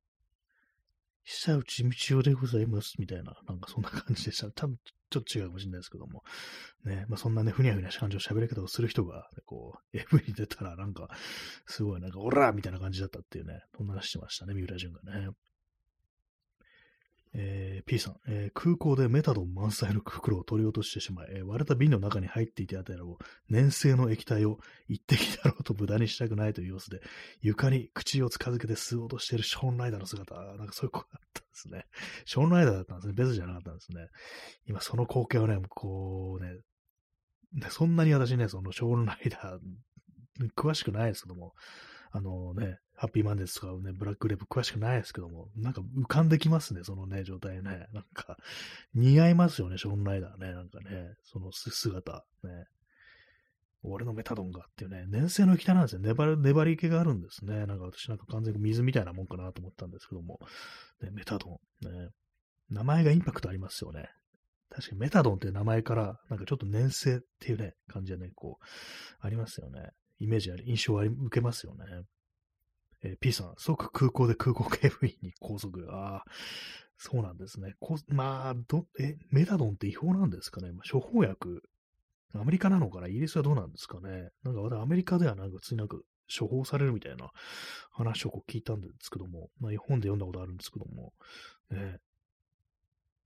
[1.30, 4.49] 久内道夫でございます、みたいな、なんかそんな感じでした。
[4.49, 4.78] 多分、
[5.09, 6.23] ちょっと違うかもしれないですけども。
[6.86, 11.09] ね、まあそんなね、ふにゃふにゃした感じの喋り方をする人が、ね、こう、AV に出たら、なんか、
[11.65, 15.28] すごい、なんか、オラみたいな感じだったっていうね、そんな話してましたね、三浦淳がね。
[17.34, 23.17] えー、P さん、えー、空港でメタドン満載の袋を取り落としてしまい、えー、割れた瓶の中に入っていたあたりを
[23.49, 27.01] 粘性の液体を一滴だろうと無駄にしたくないという様子で、
[27.41, 31.86] 床に口を近づけて吸おうとしているショーン・ライダーの姿、なんかそういう子だったんですね。
[32.25, 33.13] ショーン・ライダーだったんですね。
[33.13, 34.07] ベズじゃなかったんですね。
[34.67, 36.59] 今その光景をね、こうね、
[37.69, 39.59] そんなに私ね、そのショーン・ライダー、
[40.55, 41.53] 詳しくないですけども、
[42.11, 47.87] あのね、ハッピーマンデーとかね、ブラックレープ詳しくないですけども、なんか浮かんできますね、そのね、状態ね。
[47.93, 48.37] なんか、
[48.95, 50.51] 似合いますよね、ショーンライダーね。
[50.51, 52.25] なんかね、その姿。
[52.43, 52.65] ね。
[53.83, 56.01] 俺のメタドンがっていうね、粘性の液体なんですよ。
[56.01, 57.67] 粘り、粘り気があるんですね。
[57.67, 60.39] なんか私なんか完全に水みたいなもんかなと思ったんですけども、
[61.01, 61.87] ね、メタドン。
[61.87, 62.09] ね。
[62.71, 64.09] 名前がインパクトありますよね。
[64.69, 68.65] 確かにメタドンっていう名前から、なんかちょっと粘性っていうね、感じでね、こう、
[69.19, 69.91] ありますよね。
[70.19, 71.85] イメージあり、印象あり、受けますよね。
[73.08, 75.91] えー、P さん、即空港で空港警備員に拘束。
[75.91, 76.24] ああ、
[76.97, 77.76] そうなんですね。
[77.80, 81.64] こまあ、ど、え、メタドンって違法なんですかね、まあ、処方薬。
[82.34, 83.08] アメリカなのかな？
[83.08, 84.32] イギリスはどうなんですかね？
[84.43, 85.97] なんか私、アメリカではなんか普通になんか
[86.38, 87.30] 処方されるみたいな
[87.91, 91.14] 話をこう聞いたんですけども、まあ、本で読んだことあるんですけども、
[91.72, 91.99] ね、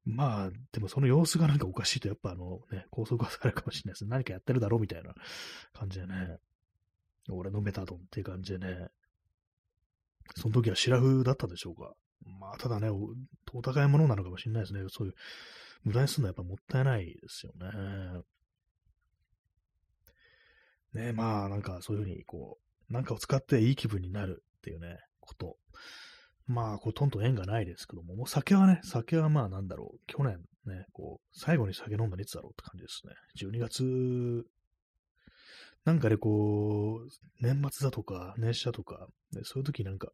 [0.06, 4.10] まあ、でもその様子がなんかおかしいと、やっぱあのね、拘束はされるかもしれないですね。
[4.12, 5.16] 何かやってるだろうみたいな
[5.74, 6.38] 感じでね、
[7.30, 8.90] 俺のメタドンっていう感じでね、
[10.36, 11.94] その時はシラフだったでしょうか。
[12.40, 13.10] まあ、ただねお、
[13.54, 14.82] お高いものなのかもしれないですね。
[14.90, 15.14] そういう、
[15.84, 17.54] 無駄にするのはやっぱもったいないですよ
[20.94, 21.04] ね。
[21.06, 22.58] ねまあ、なんかそういうふうに、こ
[22.90, 25.58] う、なんかを使っていい気分になるっていうね、こと。
[26.48, 33.14] まあ、ほとんど縁がないですけども、もう酒はね、酒はまあなんだろう、去年ね、こう、最後に酒飲んだのいつだろうって感じですね。
[33.50, 34.46] 12月
[35.86, 37.10] なんかね、こう、
[37.40, 40.10] 年末だとか、年始だとか、ね、そういう時なんか、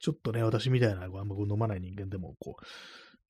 [0.00, 2.64] ちょっとね、私みたいな、あんま飲まない人間でも、こう、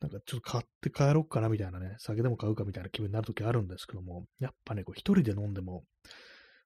[0.01, 5.85] なんかちょっと買って帰ろうかなみたいなね、酒でも買うかみたいな気分になる時あるんですけども、やっぱね、こう一人で飲んでも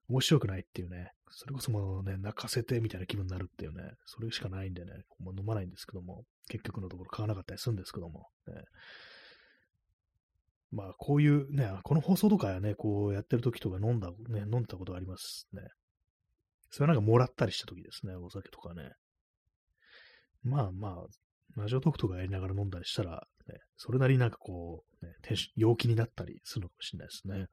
[0.08, 8.54] 面白くないっていうね、それこそもうね、泣かせてみたいな気分になるっていうね、それしかないんでね、もう飲まないんですけども、結局のところ買わなかったりするんですけども、ね、
[10.70, 15.62] まあ、こういうね、この放送とかやね、こうやってる時とか飲んだ、ね、飲んだことありますね。
[16.70, 18.92] それはなんかもらったりした時ですね、お酒とかね。
[20.42, 25.12] まあまあ、ラジオトークとかやりながら飲んだりしたら、ね、それなりになんかこう、ね、
[25.56, 27.46] 陽気になったりするのかもしれないですね。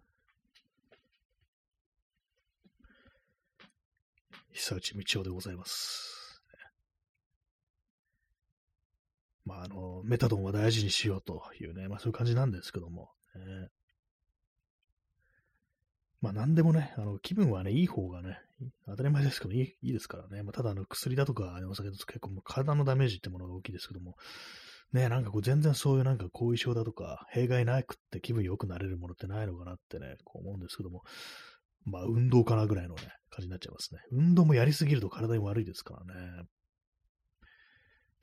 [4.54, 6.25] 久内道夫でございます。
[9.46, 13.70] まあ、あの、メタドンは大事にしようというね、まあそういう感じなんですけども、ね、
[16.22, 18.40] まあ何でもね、あの気分はね、いい方がね、
[18.88, 24.16] 当たり前ですけどいいいいですからね、まあ、ただあの薬だとか、お酒だと結構もう体のダメージってものが大きいですけども、
[24.94, 31.04] ね、なんかこう全然そういうなんか後遺症だとか、弊害なくって気分良くなれるものってないのかなってね、こう思うんですけども、
[31.86, 34.00] まあ、運動かなぐらいのね、感じになっちゃいますね。
[34.12, 36.46] 運動もやりすぎると体に悪いですからね。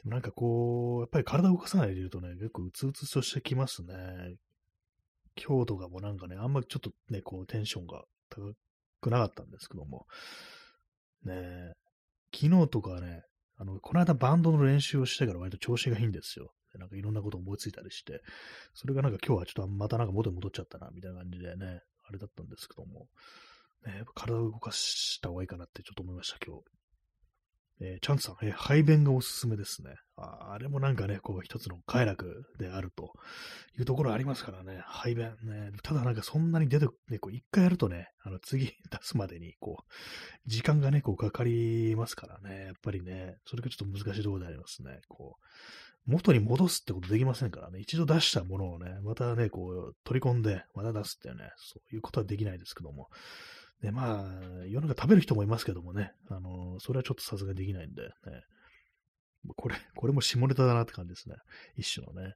[0.05, 3.95] でもなんかこう、やっぱり体を動かさないでいるとね、結構うつうつとしてきますね。
[5.37, 8.53] 今日とかもなんかね、あんまりちょっとね、こうテンションが高
[9.01, 10.07] くなかったんですけども、
[11.25, 11.73] ね
[12.35, 13.23] 昨日とかね、
[13.59, 16.53] あの、この間バンドの練習をしてから割と調子がいいんですよ。
[16.79, 18.23] なんかいろんなこと思いついたりして、
[18.75, 23.09] それがなんか今日はちょっとまたなんか元に戻っちゃったな、みたいな感じでね、あれだったんですけども、
[23.87, 26.82] ね、やっぱ体を動かした方がいいかなってちょっと思いました、今日。
[27.83, 30.53] えー、チャンツさん、えー、排便がおすすめですねあ。
[30.53, 33.13] あれもなんかね、こう一つの快楽であると
[33.79, 35.71] いうところありますからね、排便ね。
[35.83, 38.73] ただなんかそんなに出て、ね、こう一回やるとね、あの次出
[39.03, 39.93] すまでに、こう、
[40.47, 45.01] 時間がね、こうかかりますからね、やっぱりね、それがちょっと難しいところでありますね。
[45.09, 45.47] こう、
[46.07, 53.09] 元に戻すってことできませんからね、一度出したものをね、またね、こう、取り込んで、また出すっていうね、そういうことはできないですけども、
[53.83, 58.11] で、まあ、世の中食べる人もいますけどもね、あの、それはちょっとさすがにできないんで、ね、
[59.57, 61.35] これ、これも下ネタだなって感じですね。
[61.77, 62.35] 一種のね。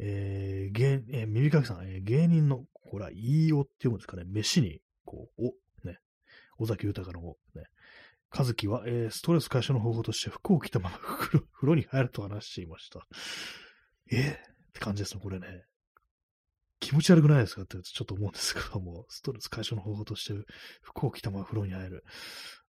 [0.00, 5.98] えー、芸、えー、耳かきさん、えー、芸人の、これは、いいよっていうんですかね、飯に、こう、お、ね、
[6.58, 7.62] 尾崎豊の、ね、
[8.36, 13.06] 和樹は、えー、ストレス解消の方法として服を着たまま風呂に入ると話していました。
[14.10, 14.36] えー、っ
[14.72, 15.64] て感じですね、これね。
[16.84, 20.34] 気持ち悪くないですかってちょっと思うんですけども、ストレス解消の方法として
[20.82, 22.04] 服を着たまま風呂に入る。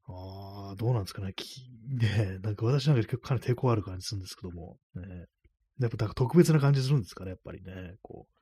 [0.06, 1.32] ああ、どうなんですかね。
[1.34, 5.26] きねなんか私なんか結構かなり抵抗ある感じするんですけども、ね、
[5.80, 7.96] やっぱなんか特別な感じするんですかね、やっぱりね。
[8.02, 8.34] こう、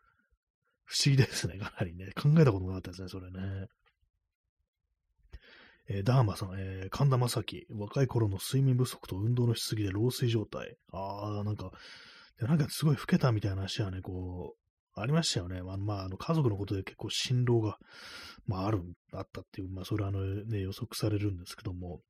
[0.84, 2.10] 不思議ですね、かなりね。
[2.14, 3.66] 考えたことなかったですね、それね。
[5.88, 10.76] えー、ダーマさん、えー、神田正輝、若い頃の睡眠不足と運動のしすぎで老衰状態。
[10.92, 11.70] ああ、なんか、
[12.38, 14.61] なんかすごい老けたみたいな話はね、こう、
[14.94, 15.62] ありましたよね。
[15.62, 17.78] まあ、まあ、あの家族のことで結構辛労が、
[18.46, 18.82] まあ、ある、
[19.12, 22.00] あったっていう、まあ、それはあの、ね、予測されるんですけども、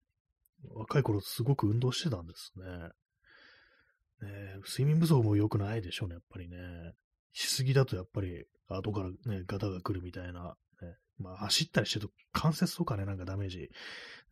[0.75, 4.29] 若い頃すごく運動してたんですね。
[4.29, 6.57] ね睡眠不足も良くないでしょうね、やっぱりね。
[7.33, 13.71] しすぎだとやっぱり、後からね、ガタが来るみたいなねまあ、走ったりしてると関節とかね、なんかダメージ、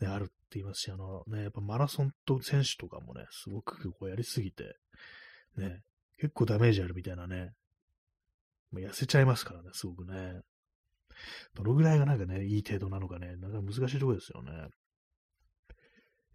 [0.01, 4.76] ね、あるって言いますし、あのね、やっぱマラソンと選手とかもね、すごくこうやりすぎて、
[5.57, 5.82] ね、
[6.18, 7.53] 結構ダメージあるみたいなね、
[8.74, 10.40] 痩せちゃいますからね、すごくね。
[11.54, 14.68] どのぐらいがなんかね、いい程度なのかね、なんか難しいところですよね。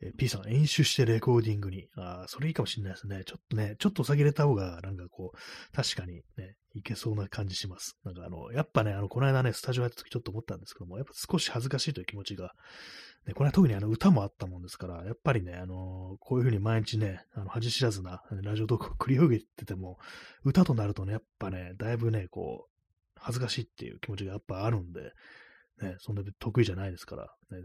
[0.06, 1.88] え P さん、演習してレコーディングに。
[1.98, 3.24] ああ、それいいかもしれないですね。
[3.26, 7.98] ちょっとね、ちょっとお酒入れた方が、なんかこう、確かにね、いけそうな感じします。
[8.04, 12.54] なんかあの、やっぱね、あの、この間ね、スタジオやった時ちょっと思ったんですけども、やっぱ少し恥ずかしいという気持ちが、
[13.26, 19.98] ね、これは特にあの、歌もあったもんですから、やっぱりね、あの、こういうふうに毎日ね、あの、恥知らずな、ラジオトークを繰り広げてても、
[20.44, 22.72] 歌となるとね、やっぱね、だいぶね、こう、
[23.16, 25.12] 恥ずかしいっていう気持ちがやっぱあるんで、
[25.82, 27.64] ね、そんな得意じゃないですから、ね、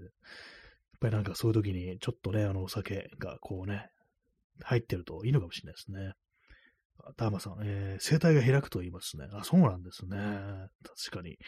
[1.01, 3.89] ぱりなんかそういう時に、ちょっとね、あの、お酒がこうね、
[4.63, 6.13] 入ってるといいのかもしれないですね。
[7.17, 9.27] ダーマさん、えー、声帯が開くと言いますね。
[9.33, 10.19] あ、そうなんですね。
[11.09, 11.39] 確かに。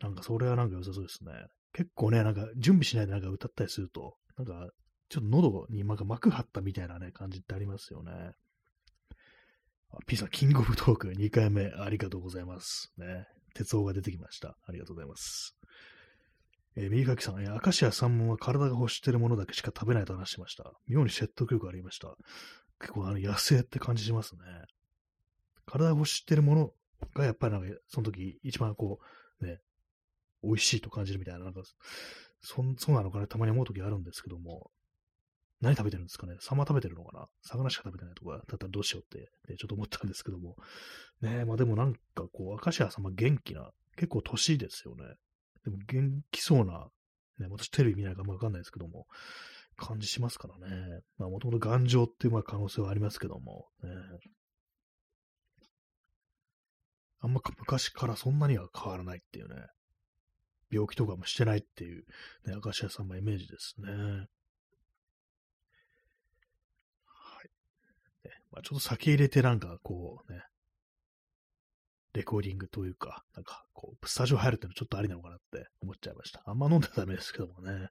[0.00, 1.32] なんかそれはなんか良さそうですね。
[1.72, 4.68] 結構ね、なんか準備しないでなんか歌ったりすると、なんか
[5.08, 8.12] ちょっと喉になんか膜張ったみたいなね、感じってありますよね。
[10.06, 12.92] P さん、キングオブトーク2回目ありがとうございます。
[12.96, 13.26] ね。
[13.54, 14.56] 鉄夫が出てきました。
[14.66, 15.54] ありがとうございます。
[16.76, 20.72] えー、右書きさん、えー、明石家さんは体が欲しているものだけしか食べないと話してました。
[20.86, 22.14] 妙に説得力ありました。
[22.80, 24.40] 結構あの野生って感じしますね。
[25.66, 26.70] 体が欲しているもの
[27.14, 28.98] がやっぱりなんかその時一番こ
[29.40, 29.60] う、ね、
[30.42, 31.62] 美味しいと感じるみたいな、なんか、
[32.40, 34.70] そそうなのかなたまに思う時あるんですけども、
[35.60, 36.34] 何食べてるんですかね？
[36.40, 37.28] サンマ食べてるのかな？
[37.42, 40.56] 魚しか食べてないとかだったらどうしようって、ね、ちょっと思ったんですけども。
[41.20, 45.04] ねまあでもなんかこう、明石家さんは元気な、結構年ですよね。
[45.64, 46.88] でも元気そうな、
[47.38, 49.06] ね、私テレビ見ないからわかんないですけども、
[49.76, 51.00] 感じしますからね。
[51.18, 53.90] まあもともと頑丈っていうまあ可能性はありますけども、ね、
[57.20, 59.66] あんま昔からそんなには変わらないっていうね、
[60.70, 62.04] 病気とかもしてないっていう、
[62.46, 63.88] ね、明石家さんのイメージですね。
[63.88, 63.98] はい。
[68.24, 70.42] ねまあ、ちょっと先入れてなんかこうね、
[72.14, 76.42] レコーディングというか、なんか、こう、スタジオ入るってのはちょっとありなのかなって思っちゃいました。
[76.46, 77.88] あんま飲んでダメですけどもね。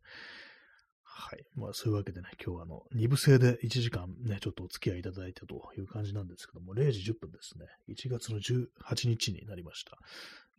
[1.03, 1.43] はい。
[1.55, 7.65] まあ、そういうわけでね、今日はあの、二部制で1時間ね、ちょっとお付き合いいただいてという感じなんですけども、0時10分ですね。
[7.89, 9.97] 1月の18日になりました。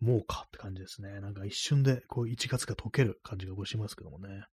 [0.01, 1.21] もうかって感じですね。
[1.21, 4.45] なんか一瞬で、こう、1月が溶ける感じがしますけどもね。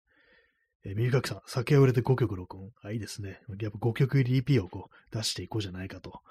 [0.85, 2.71] えー、右書きさん、酒を入れて5曲録音。
[2.83, 3.41] あ、いいですね。
[3.59, 6.21] やっぱ5曲入り EP をこう出していこうじゃないかと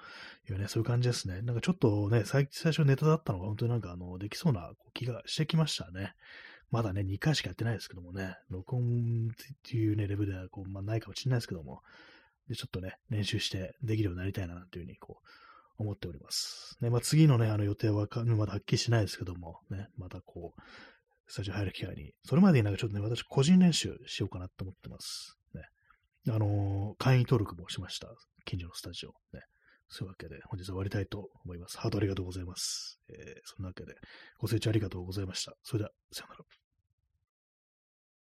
[0.49, 1.43] いうね、そういう感じですね。
[1.43, 6.15] なんかちょっとね、最最初ネタだったのが本当になんかあの、できそうな気がしてきましたね。
[6.71, 9.37] まだね、2回しかやってないですけどもね、録音っ
[9.67, 11.83] ていうね、レベルではこう、まあ、ないかもしれないですけども、
[12.49, 16.77] で、ちょっとね、練習してできるようになりたいな、なんていうふうに、こう、思っております。
[16.81, 20.61] ね、まあ、次のね、あの予定はまだはっきりしないですけども、ね、またこう、
[21.29, 25.37] スタジオ入る機会に、それまでになんかちょっとね、私個人練習しようかなと思ってます。
[25.55, 25.63] ね。
[26.29, 28.09] あのー、会員登録もしました。
[28.45, 29.11] 近所のスタジオ。
[29.33, 29.43] ね。
[29.89, 31.79] そういうわけで、本日は終わりたいと思います。
[31.79, 32.99] ハートありがとうございます。
[33.11, 33.95] えー、そんなわけで、
[34.39, 35.55] ご清聴ありがとうございました。
[35.63, 36.68] それでは、さよなら。